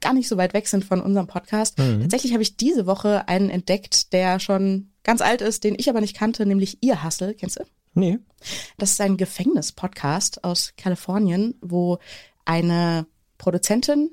gar 0.00 0.14
nicht 0.14 0.28
so 0.28 0.36
weit 0.36 0.54
weg 0.54 0.68
sind 0.68 0.84
von 0.84 1.00
unserem 1.00 1.26
Podcast. 1.26 1.78
Mhm. 1.78 2.02
Tatsächlich 2.02 2.32
habe 2.32 2.42
ich 2.42 2.56
diese 2.56 2.86
Woche 2.86 3.28
einen 3.28 3.50
entdeckt, 3.50 4.12
der 4.12 4.40
schon 4.40 4.90
ganz 5.02 5.20
alt 5.20 5.40
ist, 5.40 5.64
den 5.64 5.74
ich 5.78 5.88
aber 5.88 6.00
nicht 6.00 6.16
kannte, 6.16 6.46
nämlich 6.46 6.78
Ihr 6.82 7.04
Hustle. 7.04 7.34
Kennst 7.34 7.58
du? 7.58 7.64
Nee. 7.94 8.18
Das 8.76 8.92
ist 8.92 9.00
ein 9.00 9.16
Gefängnis-Podcast 9.16 10.44
aus 10.44 10.74
Kalifornien, 10.76 11.54
wo 11.60 11.98
eine 12.44 13.06
Produzentin 13.38 14.10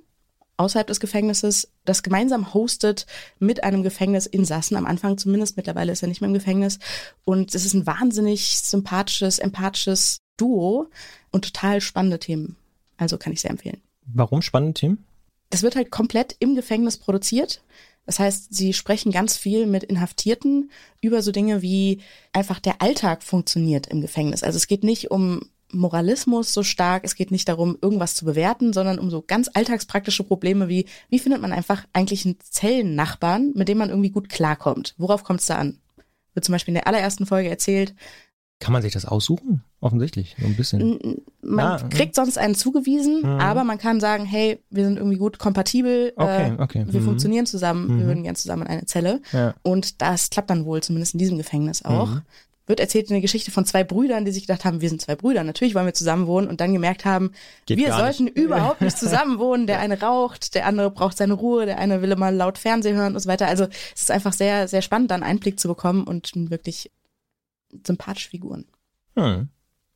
außerhalb 0.57 0.87
des 0.87 0.99
Gefängnisses 0.99 1.71
das 1.83 2.01
gemeinsam 2.01 2.53
hostet 2.53 3.05
mit 3.39 3.63
einem 3.63 3.83
Gefängnisinsassen. 3.83 4.77
Am 4.77 4.85
Anfang 4.85 5.17
zumindest, 5.17 5.57
mittlerweile 5.57 5.91
ist 5.91 6.01
er 6.01 6.07
nicht 6.07 6.21
mehr 6.21 6.29
im 6.29 6.33
Gefängnis. 6.33 6.79
Und 7.25 7.53
es 7.53 7.65
ist 7.65 7.73
ein 7.73 7.85
wahnsinnig 7.85 8.57
sympathisches, 8.57 9.39
empathisches 9.39 10.21
Duo 10.37 10.87
und 11.31 11.45
total 11.45 11.81
spannende 11.81 12.19
Themen. 12.19 12.55
Also 12.97 13.17
kann 13.17 13.33
ich 13.33 13.41
sehr 13.41 13.51
empfehlen. 13.51 13.81
Warum 14.05 14.41
spannende 14.41 14.73
Themen? 14.73 15.04
Das 15.55 15.63
wird 15.63 15.77
halt 15.77 15.89
komplett 15.89 16.35
im 16.39 16.53
Gefängnis 16.53 16.97
produziert. 16.97 17.63
Das 18.05 18.19
heißt, 18.19 18.53
sie 18.53 18.73
sprechen 18.73 19.13
ganz 19.13 19.37
viel 19.37 19.67
mit 19.67 19.85
Inhaftierten 19.85 20.69
über 20.99 21.21
so 21.21 21.31
Dinge 21.31 21.61
wie 21.61 22.01
einfach 22.33 22.59
der 22.59 22.81
Alltag 22.81 23.23
funktioniert 23.23 23.87
im 23.87 24.01
Gefängnis. 24.01 24.43
Also 24.43 24.57
es 24.57 24.67
geht 24.67 24.83
nicht 24.83 25.11
um 25.11 25.43
Moralismus 25.71 26.53
so 26.53 26.61
stark, 26.61 27.05
es 27.05 27.15
geht 27.15 27.31
nicht 27.31 27.47
darum, 27.47 27.77
irgendwas 27.81 28.15
zu 28.15 28.25
bewerten, 28.25 28.73
sondern 28.73 28.99
um 28.99 29.09
so 29.09 29.23
ganz 29.25 29.49
alltagspraktische 29.53 30.25
Probleme 30.25 30.67
wie, 30.67 30.87
wie 31.07 31.19
findet 31.19 31.41
man 31.41 31.53
einfach 31.53 31.85
eigentlich 31.93 32.25
einen 32.25 32.37
Zellennachbarn, 32.41 33.53
mit 33.55 33.69
dem 33.69 33.77
man 33.77 33.91
irgendwie 33.91 34.11
gut 34.11 34.27
klarkommt? 34.27 34.93
Worauf 34.97 35.23
kommt 35.23 35.39
es 35.39 35.45
da 35.45 35.55
an? 35.55 35.79
Wird 36.33 36.43
zum 36.43 36.51
Beispiel 36.51 36.73
in 36.73 36.81
der 36.81 36.87
allerersten 36.87 37.25
Folge 37.25 37.49
erzählt, 37.49 37.95
Kann 38.59 38.71
man 38.71 38.81
sich 38.81 38.93
das 38.93 39.05
aussuchen? 39.05 39.63
Offensichtlich, 39.81 40.35
so 40.39 40.47
ein 40.47 40.55
bisschen. 40.55 41.21
Man 41.41 41.65
Ah, 41.65 41.87
kriegt 41.89 42.15
sonst 42.15 42.37
einen 42.37 42.55
zugewiesen, 42.55 43.19
Mhm. 43.21 43.39
aber 43.39 43.63
man 43.63 43.77
kann 43.77 43.99
sagen, 43.99 44.23
hey, 44.25 44.59
wir 44.69 44.85
sind 44.85 44.97
irgendwie 44.97 45.17
gut 45.17 45.37
kompatibel, 45.39 46.13
Okay, 46.15 46.53
äh, 46.57 46.61
okay. 46.61 46.85
wir 46.87 47.01
Mhm. 47.01 47.05
funktionieren 47.05 47.45
zusammen, 47.45 47.89
wir 47.89 48.03
Mhm. 48.03 48.07
würden 48.07 48.23
gern 48.23 48.35
zusammen 48.35 48.63
in 48.63 48.67
eine 48.69 48.85
Zelle. 48.85 49.21
Ja. 49.33 49.53
Und 49.61 50.01
das 50.01 50.29
klappt 50.29 50.49
dann 50.49 50.65
wohl, 50.65 50.81
zumindest 50.81 51.13
in 51.13 51.19
diesem 51.19 51.37
Gefängnis 51.37 51.83
auch. 51.83 52.09
Mhm. 52.11 52.21
Wird 52.67 52.79
erzählt 52.79 53.11
eine 53.11 53.21
Geschichte 53.21 53.51
von 53.51 53.65
zwei 53.65 53.83
Brüdern, 53.83 54.25
die 54.25 54.31
sich 54.31 54.47
gedacht 54.47 54.65
haben, 54.65 54.81
wir 54.81 54.89
sind 54.89 54.99
zwei 55.01 55.15
Brüder, 55.15 55.43
natürlich 55.43 55.75
wollen 55.75 55.85
wir 55.85 55.93
zusammen 55.93 56.25
wohnen 56.25 56.47
und 56.47 56.61
dann 56.61 56.73
gemerkt 56.73 57.05
haben, 57.05 57.31
Geht 57.67 57.77
wir 57.77 57.93
sollten 57.93 58.23
nicht. 58.23 58.37
überhaupt 58.37 58.81
nicht 58.81 58.97
zusammen 58.97 59.37
wohnen. 59.37 59.67
Der 59.67 59.79
eine 59.79 59.99
raucht, 60.01 60.55
der 60.55 60.65
andere 60.65 60.89
braucht 60.89 61.17
seine 61.17 61.33
Ruhe, 61.33 61.67
der 61.67 61.77
eine 61.77 62.01
will 62.01 62.11
immer 62.11 62.31
laut 62.31 62.57
Fernsehen 62.57 62.95
hören 62.95 63.13
und 63.13 63.19
so 63.21 63.29
weiter. 63.29 63.45
Also 63.47 63.65
es 63.93 64.03
ist 64.03 64.11
einfach 64.11 64.33
sehr, 64.33 64.67
sehr 64.67 64.81
spannend, 64.81 65.11
da 65.11 65.15
einen 65.15 65.23
Einblick 65.23 65.59
zu 65.59 65.67
bekommen 65.67 66.05
und 66.05 66.31
wirklich 66.49 66.89
sympathische 67.85 68.29
Figuren. 68.29 68.65
Hm. 69.15 69.49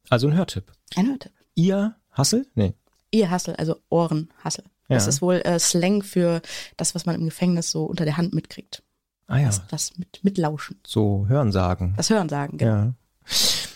Also 0.09 0.27
ein 0.27 0.35
Hörtipp. 0.35 0.71
Ein 0.95 1.07
Hörtipp. 1.09 1.31
Ihr 1.55 1.95
Hassel? 2.11 2.47
Nee. 2.55 2.73
Ihr 3.11 3.29
Hassel, 3.29 3.55
also 3.55 3.77
Ohrenhassel. 3.89 4.63
Das 4.87 5.03
Ja. 5.05 5.09
ist 5.09 5.21
wohl 5.21 5.35
äh, 5.45 5.59
Slang 5.59 6.01
für 6.03 6.41
das, 6.77 6.95
was 6.95 7.05
man 7.05 7.15
im 7.15 7.25
Gefängnis 7.25 7.69
so 7.71 7.85
unter 7.85 8.05
der 8.05 8.17
Hand 8.17 8.33
mitkriegt. 8.33 8.81
Ah 9.27 9.37
ja, 9.37 9.45
Das, 9.47 9.67
das 9.67 9.97
mit, 9.97 10.23
mitlauschen. 10.23 10.79
so 10.85 11.25
Hörensagen. 11.27 11.93
Das 11.97 12.09
Hörensagen, 12.09 12.57
genau. 12.57 12.71
Ja. 12.71 12.93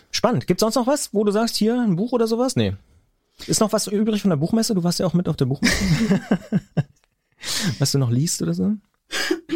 Spannend. 0.09 0.47
Gibt's 0.47 0.61
sonst 0.61 0.75
noch 0.75 0.87
was, 0.87 1.13
wo 1.13 1.23
du 1.23 1.31
sagst, 1.31 1.55
hier 1.57 1.79
ein 1.79 1.95
Buch 1.95 2.11
oder 2.13 2.27
sowas? 2.27 2.55
Nee. 2.55 2.75
Ist 3.45 3.59
noch 3.61 3.73
was 3.73 3.87
übrig 3.87 4.21
von 4.21 4.29
der 4.29 4.37
Buchmesse? 4.37 4.73
Du 4.73 4.83
warst 4.83 4.99
ja 4.99 5.05
auch 5.05 5.13
mit 5.13 5.27
auf 5.29 5.35
der 5.35 5.45
Buchmesse. 5.45 5.75
was 7.79 7.91
du 7.91 7.97
noch 7.99 8.09
liest 8.09 8.41
oder 8.41 8.53
so? 8.53 8.73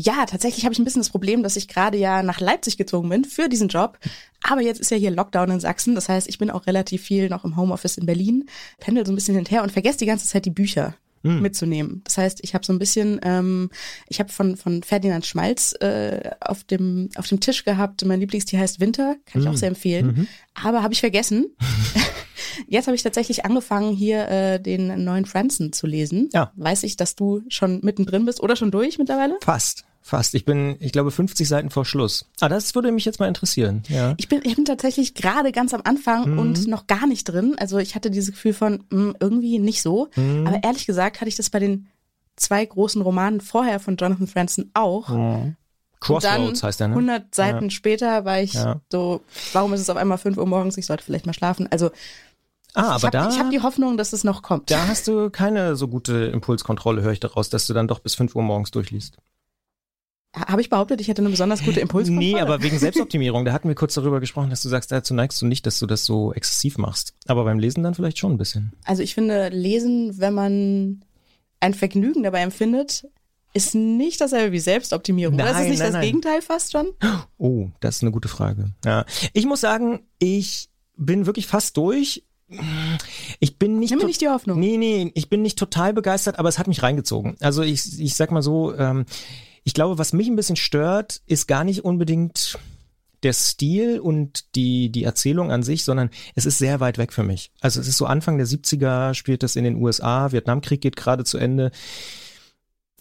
Ja, 0.00 0.26
tatsächlich 0.26 0.64
habe 0.64 0.72
ich 0.72 0.78
ein 0.78 0.84
bisschen 0.84 1.00
das 1.00 1.10
Problem, 1.10 1.42
dass 1.42 1.56
ich 1.56 1.66
gerade 1.66 1.98
ja 1.98 2.22
nach 2.22 2.38
Leipzig 2.38 2.76
gezogen 2.76 3.08
bin 3.08 3.24
für 3.24 3.48
diesen 3.48 3.66
Job. 3.66 3.98
Aber 4.44 4.60
jetzt 4.60 4.80
ist 4.80 4.92
ja 4.92 4.96
hier 4.96 5.10
Lockdown 5.10 5.50
in 5.50 5.60
Sachsen. 5.60 5.96
Das 5.96 6.08
heißt, 6.08 6.28
ich 6.28 6.38
bin 6.38 6.50
auch 6.52 6.68
relativ 6.68 7.02
viel 7.02 7.28
noch 7.28 7.44
im 7.44 7.56
Homeoffice 7.56 7.98
in 7.98 8.06
Berlin, 8.06 8.48
pendel 8.78 9.04
so 9.04 9.10
ein 9.10 9.16
bisschen 9.16 9.34
hinterher 9.34 9.64
und 9.64 9.72
vergesse 9.72 9.98
die 9.98 10.06
ganze 10.06 10.28
Zeit 10.28 10.44
die 10.44 10.50
Bücher 10.50 10.94
mhm. 11.24 11.42
mitzunehmen. 11.42 12.02
Das 12.04 12.16
heißt, 12.16 12.38
ich 12.42 12.54
habe 12.54 12.64
so 12.64 12.72
ein 12.72 12.78
bisschen, 12.78 13.18
ähm, 13.24 13.70
ich 14.08 14.20
habe 14.20 14.30
von 14.30 14.56
von 14.56 14.84
Ferdinand 14.84 15.26
Schmalz 15.26 15.74
äh, 15.80 16.30
auf 16.40 16.62
dem 16.62 17.08
auf 17.16 17.26
dem 17.26 17.40
Tisch 17.40 17.64
gehabt. 17.64 18.04
Mein 18.04 18.20
Lieblingstier 18.20 18.60
heißt 18.60 18.78
Winter, 18.78 19.16
kann 19.26 19.42
ich 19.42 19.48
auch 19.48 19.56
sehr 19.56 19.68
empfehlen. 19.68 20.06
Mhm. 20.06 20.28
Aber 20.54 20.84
habe 20.84 20.94
ich 20.94 21.00
vergessen. 21.00 21.46
Jetzt 22.66 22.86
habe 22.86 22.96
ich 22.96 23.02
tatsächlich 23.02 23.44
angefangen, 23.44 23.94
hier 23.94 24.28
äh, 24.28 24.60
den 24.60 25.04
neuen 25.04 25.26
Franzen 25.26 25.72
zu 25.72 25.86
lesen. 25.86 26.28
Ja. 26.32 26.52
Weiß 26.56 26.82
ich, 26.82 26.96
dass 26.96 27.14
du 27.14 27.42
schon 27.48 27.80
mittendrin 27.82 28.24
bist 28.24 28.42
oder 28.42 28.56
schon 28.56 28.70
durch 28.70 28.98
mittlerweile? 28.98 29.38
Fast. 29.42 29.84
Fast. 30.08 30.34
Ich 30.34 30.46
bin, 30.46 30.76
ich 30.80 30.92
glaube, 30.92 31.10
50 31.10 31.46
Seiten 31.46 31.68
vor 31.68 31.84
Schluss. 31.84 32.24
Ah, 32.40 32.48
das 32.48 32.74
würde 32.74 32.90
mich 32.92 33.04
jetzt 33.04 33.20
mal 33.20 33.28
interessieren. 33.28 33.82
Ja. 33.88 34.14
Ich 34.16 34.26
bin, 34.26 34.40
ich 34.42 34.56
bin 34.56 34.64
tatsächlich 34.64 35.12
gerade 35.12 35.52
ganz 35.52 35.74
am 35.74 35.82
Anfang 35.84 36.32
mhm. 36.32 36.38
und 36.38 36.66
noch 36.66 36.86
gar 36.86 37.06
nicht 37.06 37.24
drin. 37.24 37.56
Also 37.58 37.76
ich 37.76 37.94
hatte 37.94 38.10
dieses 38.10 38.32
Gefühl 38.32 38.54
von 38.54 38.84
mh, 38.88 38.90
hm, 38.90 39.16
irgendwie 39.20 39.58
nicht 39.58 39.82
so. 39.82 40.08
Mhm. 40.16 40.46
Aber 40.46 40.64
ehrlich 40.64 40.86
gesagt 40.86 41.20
hatte 41.20 41.28
ich 41.28 41.36
das 41.36 41.50
bei 41.50 41.58
den 41.58 41.88
zwei 42.36 42.64
großen 42.64 43.02
Romanen 43.02 43.42
vorher 43.42 43.80
von 43.80 43.96
Jonathan 43.96 44.26
Franzen 44.26 44.70
auch. 44.72 45.10
Mhm. 45.10 45.56
Crossroads 46.00 46.62
heißt 46.62 46.80
der, 46.80 46.88
ne? 46.88 46.94
100 46.94 47.34
Seiten 47.34 47.64
ja. 47.64 47.70
später 47.70 48.24
war 48.24 48.40
ich 48.40 48.54
ja. 48.54 48.80
so, 48.90 49.20
warum 49.52 49.74
ist 49.74 49.82
es 49.82 49.90
auf 49.90 49.98
einmal 49.98 50.16
5 50.16 50.38
Uhr 50.38 50.46
morgens? 50.46 50.78
Ich 50.78 50.86
sollte 50.86 51.04
vielleicht 51.04 51.26
mal 51.26 51.34
schlafen. 51.34 51.68
Also 51.70 51.90
Ah, 52.74 52.94
aber 52.94 53.06
hab, 53.08 53.12
da. 53.12 53.28
Ich 53.28 53.38
habe 53.38 53.50
die 53.50 53.60
Hoffnung, 53.60 53.96
dass 53.96 54.12
es 54.12 54.24
noch 54.24 54.42
kommt. 54.42 54.70
Da 54.70 54.86
hast 54.86 55.08
du 55.08 55.30
keine 55.30 55.74
so 55.74 55.88
gute 55.88 56.26
Impulskontrolle, 56.26 57.02
höre 57.02 57.12
ich 57.12 57.20
daraus, 57.20 57.50
dass 57.50 57.66
du 57.66 57.74
dann 57.74 57.88
doch 57.88 57.98
bis 57.98 58.14
5 58.14 58.34
Uhr 58.36 58.42
morgens 58.42 58.70
durchliest. 58.70 59.16
Habe 60.34 60.60
ich 60.60 60.68
behauptet, 60.68 61.00
ich 61.00 61.08
hätte 61.08 61.22
eine 61.22 61.30
besonders 61.30 61.64
gute 61.64 61.80
Impulskontrolle? 61.80 62.32
Nee, 62.34 62.40
aber 62.40 62.62
wegen 62.62 62.78
Selbstoptimierung. 62.78 63.44
Da 63.46 63.52
hatten 63.52 63.68
wir 63.68 63.74
kurz 63.74 63.94
darüber 63.94 64.20
gesprochen, 64.20 64.50
dass 64.50 64.62
du 64.62 64.68
sagst, 64.68 64.92
dazu 64.92 65.14
neigst 65.14 65.40
du 65.40 65.46
nicht, 65.46 65.64
dass 65.66 65.78
du 65.78 65.86
das 65.86 66.04
so 66.04 66.34
exzessiv 66.34 66.76
machst. 66.76 67.14
Aber 67.26 67.44
beim 67.44 67.58
Lesen 67.58 67.82
dann 67.82 67.94
vielleicht 67.94 68.18
schon 68.18 68.32
ein 68.32 68.38
bisschen. 68.38 68.72
Also 68.84 69.02
ich 69.02 69.14
finde, 69.14 69.48
Lesen, 69.48 70.18
wenn 70.18 70.34
man 70.34 71.04
ein 71.60 71.72
Vergnügen 71.74 72.22
dabei 72.22 72.40
empfindet, 72.40 73.08
ist 73.54 73.74
nicht 73.74 74.20
dasselbe 74.20 74.52
wie 74.52 74.60
Selbstoptimierung. 74.60 75.36
Nein, 75.36 75.46
das 75.46 75.60
ist 75.62 75.68
nicht 75.68 75.78
nein, 75.78 75.86
das 75.86 75.92
nein. 75.94 76.04
Gegenteil 76.04 76.42
fast 76.42 76.72
schon? 76.72 76.88
Oh, 77.38 77.68
das 77.80 77.96
ist 77.96 78.02
eine 78.02 78.12
gute 78.12 78.28
Frage. 78.28 78.72
Ja. 78.84 79.06
Ich 79.32 79.46
muss 79.46 79.62
sagen, 79.62 80.00
ich 80.18 80.68
bin 80.96 81.24
wirklich 81.26 81.46
fast 81.46 81.76
durch. 81.76 82.24
Ich 83.40 83.58
bin 83.58 83.78
nicht. 83.78 83.90
Nimm 83.90 84.00
mir 84.00 84.06
nicht 84.06 84.20
die 84.20 84.28
Hoffnung. 84.28 84.58
Nee, 84.60 84.76
nee, 84.76 85.10
ich 85.14 85.28
bin 85.28 85.42
nicht 85.42 85.58
total 85.58 85.92
begeistert, 85.92 86.38
aber 86.38 86.48
es 86.48 86.58
hat 86.58 86.66
mich 86.66 86.82
reingezogen. 86.82 87.36
Also 87.40 87.62
ich, 87.62 88.00
ich 88.00 88.14
sag 88.14 88.30
mal 88.30 88.42
so, 88.42 88.74
ähm, 88.74 89.04
ich 89.68 89.74
glaube, 89.74 89.98
was 89.98 90.14
mich 90.14 90.28
ein 90.28 90.34
bisschen 90.34 90.56
stört, 90.56 91.20
ist 91.26 91.46
gar 91.46 91.62
nicht 91.62 91.84
unbedingt 91.84 92.58
der 93.22 93.34
Stil 93.34 94.00
und 94.00 94.54
die, 94.54 94.88
die 94.88 95.04
Erzählung 95.04 95.52
an 95.52 95.62
sich, 95.62 95.84
sondern 95.84 96.08
es 96.34 96.46
ist 96.46 96.56
sehr 96.56 96.80
weit 96.80 96.96
weg 96.96 97.12
für 97.12 97.22
mich. 97.22 97.50
Also 97.60 97.78
es 97.78 97.86
ist 97.86 97.98
so 97.98 98.06
Anfang 98.06 98.38
der 98.38 98.46
70er, 98.46 99.12
spielt 99.12 99.42
das 99.42 99.56
in 99.56 99.64
den 99.64 99.76
USA, 99.76 100.32
Vietnamkrieg 100.32 100.80
geht 100.80 100.96
gerade 100.96 101.22
zu 101.22 101.36
Ende 101.36 101.70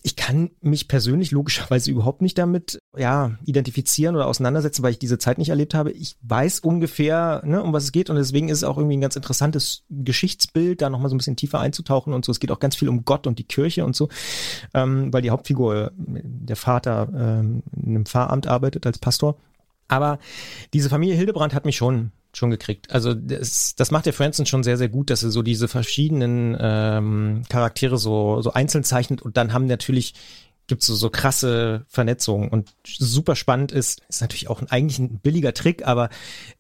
ich 0.07 0.15
kann 0.15 0.51
mich 0.61 0.87
persönlich 0.87 1.31
logischerweise 1.31 1.91
überhaupt 1.91 2.21
nicht 2.21 2.37
damit 2.37 2.79
ja 2.95 3.37
identifizieren 3.43 4.15
oder 4.15 4.27
auseinandersetzen, 4.27 4.81
weil 4.81 4.91
ich 4.91 4.99
diese 4.99 5.17
Zeit 5.17 5.37
nicht 5.37 5.49
erlebt 5.49 5.73
habe. 5.73 5.91
Ich 5.91 6.15
weiß 6.21 6.61
ungefähr, 6.61 7.41
ne, 7.43 7.61
um 7.61 7.73
was 7.73 7.83
es 7.83 7.91
geht 7.91 8.09
und 8.09 8.15
deswegen 8.15 8.47
ist 8.47 8.59
es 8.59 8.63
auch 8.63 8.77
irgendwie 8.77 8.95
ein 8.95 9.01
ganz 9.01 9.17
interessantes 9.17 9.83
Geschichtsbild, 9.89 10.81
da 10.81 10.89
nochmal 10.89 11.09
so 11.09 11.15
ein 11.15 11.17
bisschen 11.17 11.35
tiefer 11.35 11.59
einzutauchen 11.59 12.13
und 12.13 12.23
so. 12.23 12.31
Es 12.31 12.39
geht 12.39 12.51
auch 12.51 12.59
ganz 12.59 12.77
viel 12.77 12.87
um 12.87 13.03
Gott 13.03 13.27
und 13.27 13.37
die 13.37 13.43
Kirche 13.43 13.83
und 13.83 13.97
so, 13.97 14.07
ähm, 14.73 15.11
weil 15.11 15.23
die 15.23 15.29
Hauptfigur, 15.29 15.91
der 15.97 16.55
Vater, 16.55 17.09
ähm, 17.13 17.63
in 17.75 17.89
einem 17.89 18.05
Pfarramt 18.05 18.47
arbeitet 18.47 18.85
als 18.85 18.99
Pastor. 18.99 19.35
Aber 19.89 20.19
diese 20.73 20.87
Familie 20.87 21.15
Hildebrand 21.15 21.53
hat 21.53 21.65
mich 21.65 21.75
schon 21.75 22.13
schon 22.38 22.52
gekriegt. 22.52 22.91
Also 22.91 23.13
das, 23.13 23.76
das 23.76 23.91
macht 23.91 24.06
der 24.06 24.13
Franson 24.13 24.45
schon 24.45 24.63
sehr, 24.63 24.78
sehr 24.78 24.89
gut, 24.89 25.10
dass 25.10 25.23
er 25.23 25.32
so 25.32 25.41
diese 25.41 25.67
verschiedenen 25.67 26.56
ähm, 26.60 27.43
Charaktere 27.50 27.97
so, 27.97 28.41
so 28.41 28.54
einzeln 28.54 28.84
zeichnet 28.84 29.21
und 29.21 29.38
dann 29.38 29.54
haben 29.54 29.65
natürlich 29.65 30.13
gibt 30.67 30.84
so, 30.84 30.95
so 30.95 31.10
krasse 31.10 31.86
Vernetzungen 31.88 32.50
und 32.50 32.73
super 32.86 33.36
spannend 33.36 33.71
ist, 33.71 34.02
ist 34.10 34.21
natürlich 34.21 34.50
auch 34.50 34.62
ein, 34.62 34.69
eigentlich 34.69 35.00
ein 35.00 35.19
billiger 35.19 35.54
Trick, 35.54 35.88
aber 35.88 36.10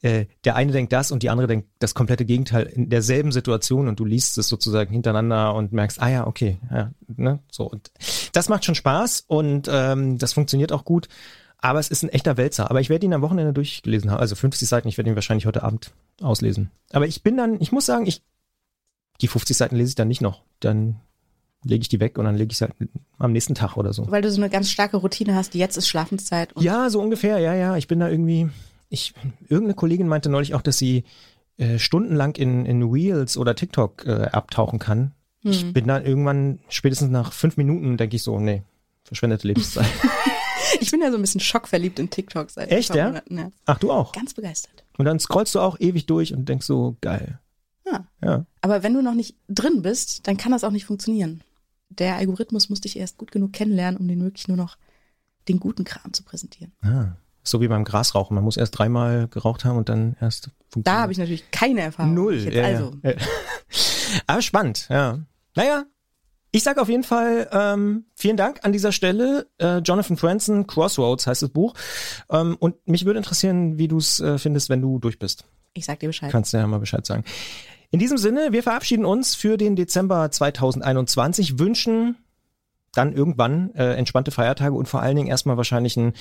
äh, 0.01 0.25
der 0.45 0.55
eine 0.55 0.71
denkt 0.71 0.93
das 0.93 1.11
und 1.11 1.23
die 1.23 1.29
andere 1.29 1.47
denkt 1.47 1.67
das 1.79 1.93
komplette 1.93 2.25
Gegenteil 2.25 2.65
in 2.67 2.89
derselben 2.89 3.31
Situation 3.31 3.87
und 3.87 3.99
du 3.99 4.05
liest 4.05 4.37
es 4.37 4.47
sozusagen 4.47 4.91
hintereinander 4.91 5.53
und 5.53 5.73
merkst, 5.73 6.01
ah 6.01 6.09
ja, 6.09 6.25
okay, 6.25 6.57
ja, 6.71 6.91
ne, 7.07 7.39
so 7.51 7.65
und 7.65 7.91
das 8.31 8.49
macht 8.49 8.63
schon 8.63 8.75
Spaß 8.75 9.25
und 9.27 9.69
ähm, 9.69 10.17
das 10.17 10.33
funktioniert 10.33 10.71
auch 10.71 10.85
gut. 10.85 11.09
Aber 11.59 11.79
es 11.79 11.89
ist 11.89 12.03
ein 12.03 12.09
echter 12.09 12.37
Wälzer. 12.37 12.69
Aber 12.69 12.81
ich 12.81 12.89
werde 12.89 13.05
ihn 13.05 13.13
am 13.13 13.21
Wochenende 13.21 13.53
durchgelesen 13.53 14.11
haben. 14.11 14.19
Also 14.19 14.35
50 14.35 14.67
Seiten, 14.67 14.87
ich 14.87 14.97
werde 14.97 15.09
ihn 15.09 15.15
wahrscheinlich 15.15 15.45
heute 15.45 15.63
Abend 15.63 15.91
auslesen. 16.21 16.71
Aber 16.91 17.07
ich 17.07 17.23
bin 17.23 17.37
dann, 17.37 17.59
ich 17.59 17.71
muss 17.71 17.85
sagen, 17.85 18.05
ich, 18.05 18.21
die 19.21 19.27
50 19.27 19.57
Seiten 19.57 19.75
lese 19.75 19.89
ich 19.89 19.95
dann 19.95 20.07
nicht 20.07 20.21
noch. 20.21 20.43
Dann 20.59 20.99
lege 21.63 21.81
ich 21.81 21.89
die 21.89 21.99
weg 21.99 22.17
und 22.17 22.25
dann 22.25 22.35
lege 22.35 22.51
ich 22.51 22.57
sie 22.57 22.65
halt 22.65 22.75
am 23.17 23.31
nächsten 23.31 23.55
Tag 23.55 23.77
oder 23.77 23.93
so. 23.93 24.09
Weil 24.09 24.21
du 24.21 24.31
so 24.31 24.39
eine 24.39 24.49
ganz 24.49 24.69
starke 24.69 24.97
Routine 24.97 25.35
hast, 25.35 25.55
jetzt 25.55 25.77
ist 25.77 25.87
Schlafenszeit. 25.87 26.53
ja, 26.59 26.89
so 26.89 27.01
ungefähr, 27.01 27.39
ja, 27.39 27.55
ja. 27.55 27.77
Ich 27.77 27.87
bin 27.87 27.99
da 27.99 28.09
irgendwie, 28.09 28.49
ich, 28.89 29.13
irgendeine 29.41 29.73
Kollegin 29.73 30.07
meinte 30.07 30.29
neulich 30.29 30.53
auch, 30.53 30.61
dass 30.61 30.77
sie 30.77 31.03
äh, 31.57 31.79
stundenlang 31.79 32.35
in, 32.35 32.65
in 32.65 32.83
Reels 32.83 33.37
oder 33.37 33.55
TikTok 33.55 34.05
äh, 34.05 34.27
abtauchen 34.31 34.77
kann. 34.77 35.13
Hm. 35.41 35.51
Ich 35.51 35.73
bin 35.73 35.87
dann 35.87 36.05
irgendwann, 36.05 36.59
spätestens 36.69 37.09
nach 37.09 37.33
fünf 37.33 37.57
Minuten, 37.57 37.97
denke 37.97 38.15
ich 38.15 38.23
so, 38.23 38.39
nee, 38.39 38.61
verschwendete 39.03 39.47
Lebenszeit. 39.47 39.87
Ich 40.79 40.91
bin 40.91 41.01
ja 41.01 41.09
so 41.11 41.17
ein 41.17 41.21
bisschen 41.21 41.41
schockverliebt 41.41 41.99
in 41.99 42.09
TikTok 42.09 42.49
seit 42.49 42.71
Echt, 42.71 42.93
ja? 42.95 43.07
Monaten. 43.07 43.37
Ja. 43.37 43.51
Ach, 43.65 43.77
du 43.79 43.91
auch? 43.91 44.11
Ganz 44.11 44.33
begeistert. 44.33 44.83
Und 44.97 45.05
dann 45.05 45.19
scrollst 45.19 45.55
du 45.55 45.59
auch 45.59 45.79
ewig 45.79 46.05
durch 46.05 46.33
und 46.33 46.49
denkst 46.49 46.65
so, 46.65 46.97
geil. 47.01 47.39
Ja. 47.85 48.07
ja. 48.23 48.45
Aber 48.61 48.83
wenn 48.83 48.93
du 48.93 49.01
noch 49.01 49.13
nicht 49.13 49.35
drin 49.47 49.81
bist, 49.81 50.27
dann 50.27 50.37
kann 50.37 50.51
das 50.51 50.63
auch 50.63 50.71
nicht 50.71 50.85
funktionieren. 50.85 51.41
Der 51.89 52.15
Algorithmus 52.15 52.69
muss 52.69 52.81
dich 52.81 52.97
erst 52.97 53.17
gut 53.17 53.31
genug 53.31 53.53
kennenlernen, 53.53 53.99
um 53.99 54.07
den 54.07 54.21
wirklich 54.21 54.47
nur 54.47 54.57
noch 54.57 54.77
den 55.47 55.59
guten 55.59 55.83
Kram 55.83 56.13
zu 56.13 56.23
präsentieren. 56.23 56.73
Ah. 56.81 57.15
So 57.43 57.61
wie 57.61 57.69
beim 57.69 57.85
Grasrauchen. 57.85 58.35
Man 58.35 58.43
muss 58.43 58.57
erst 58.57 58.77
dreimal 58.77 59.29
geraucht 59.29 59.63
haben 59.63 59.77
und 59.77 59.87
dann 59.87 60.17
erst 60.19 60.49
funktionieren. 60.69 60.83
Da 60.83 61.01
habe 61.01 61.13
ich 61.13 61.17
natürlich 61.17 61.49
keine 61.49 61.81
Erfahrung. 61.81 62.13
Null. 62.13 62.53
Ja, 62.53 62.63
also. 62.63 62.91
Ja. 63.03 63.13
Aber 64.27 64.41
spannend, 64.41 64.87
ja. 64.89 65.19
Naja, 65.55 65.85
ich 66.51 66.63
sage 66.63 66.81
auf 66.81 66.89
jeden 66.89 67.03
Fall 67.03 67.49
ähm, 67.51 68.05
vielen 68.15 68.37
Dank 68.37 68.59
an 68.63 68.71
dieser 68.71 68.91
Stelle. 68.91 69.47
Äh, 69.57 69.79
Jonathan 69.79 70.17
Franzen, 70.17 70.67
Crossroads 70.67 71.27
heißt 71.27 71.41
das 71.41 71.49
Buch. 71.49 71.73
Ähm, 72.29 72.55
und 72.59 72.75
mich 72.87 73.05
würde 73.05 73.17
interessieren, 73.19 73.77
wie 73.77 73.87
du 73.87 73.97
es 73.97 74.19
äh, 74.19 74.37
findest, 74.37 74.69
wenn 74.69 74.81
du 74.81 74.99
durch 74.99 75.19
bist. 75.19 75.45
Ich 75.73 75.85
sag 75.85 75.99
dir 75.99 76.07
Bescheid. 76.07 76.31
Kannst 76.31 76.53
du 76.53 76.57
ja 76.57 76.67
mal 76.67 76.79
Bescheid 76.79 77.05
sagen. 77.05 77.23
In 77.91 77.99
diesem 77.99 78.17
Sinne, 78.17 78.49
wir 78.51 78.63
verabschieden 78.63 79.05
uns 79.05 79.35
für 79.35 79.57
den 79.57 79.75
Dezember 79.75 80.29
2021, 80.29 81.59
wünschen 81.59 82.17
dann 82.93 83.13
irgendwann 83.13 83.73
äh, 83.75 83.93
entspannte 83.93 84.31
Feiertage 84.31 84.75
und 84.75 84.87
vor 84.87 85.01
allen 85.01 85.15
Dingen 85.15 85.27
erstmal 85.27 85.57
wahrscheinlich 85.57 85.97
einen 85.97 86.13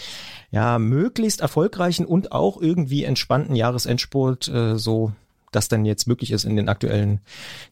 ja 0.51 0.79
möglichst 0.79 1.41
erfolgreichen 1.41 2.05
und 2.05 2.33
auch 2.33 2.61
irgendwie 2.61 3.05
entspannten 3.05 3.57
Jahresendspurt 3.57 4.49
äh, 4.49 4.77
so 4.77 5.13
das 5.57 5.69
denn 5.69 5.85
jetzt 5.85 6.07
möglich 6.07 6.31
ist 6.31 6.45
in 6.45 6.55
den 6.55 6.69
aktuellen 6.69 7.21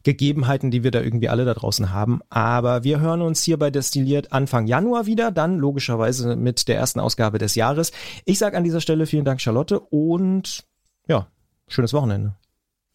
Gegebenheiten, 0.03 0.71
die 0.71 0.83
wir 0.83 0.91
da 0.91 1.01
irgendwie 1.01 1.29
alle 1.29 1.45
da 1.45 1.53
draußen 1.53 1.91
haben. 1.91 2.21
Aber 2.29 2.83
wir 2.83 2.99
hören 2.99 3.21
uns 3.21 3.43
hier 3.43 3.57
bei 3.57 3.69
Destilliert 3.71 4.33
Anfang 4.33 4.67
Januar 4.67 5.05
wieder, 5.05 5.31
dann 5.31 5.57
logischerweise 5.57 6.35
mit 6.35 6.67
der 6.67 6.77
ersten 6.77 6.99
Ausgabe 6.99 7.37
des 7.37 7.55
Jahres. 7.55 7.91
Ich 8.25 8.39
sage 8.39 8.57
an 8.57 8.63
dieser 8.63 8.81
Stelle 8.81 9.05
vielen 9.05 9.25
Dank, 9.25 9.39
Charlotte, 9.39 9.79
und 9.79 10.65
ja, 11.07 11.27
schönes 11.67 11.93
Wochenende. 11.93 12.35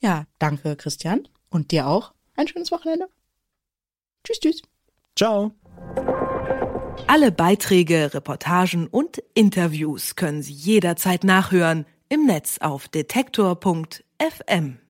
Ja, 0.00 0.24
danke, 0.38 0.76
Christian. 0.76 1.28
Und 1.48 1.70
dir 1.70 1.86
auch 1.86 2.12
ein 2.36 2.48
schönes 2.48 2.70
Wochenende. 2.72 3.06
Tschüss, 4.24 4.40
tschüss. 4.40 4.62
Ciao. 5.16 5.52
Alle 7.06 7.32
Beiträge, 7.32 8.14
Reportagen 8.14 8.86
und 8.86 9.22
Interviews 9.34 10.16
können 10.16 10.42
Sie 10.42 10.52
jederzeit 10.52 11.24
nachhören 11.24 11.86
im 12.08 12.26
Netz 12.26 12.58
auf 12.60 12.88
detektor.fm. 12.88 14.09
FM. 14.20 14.89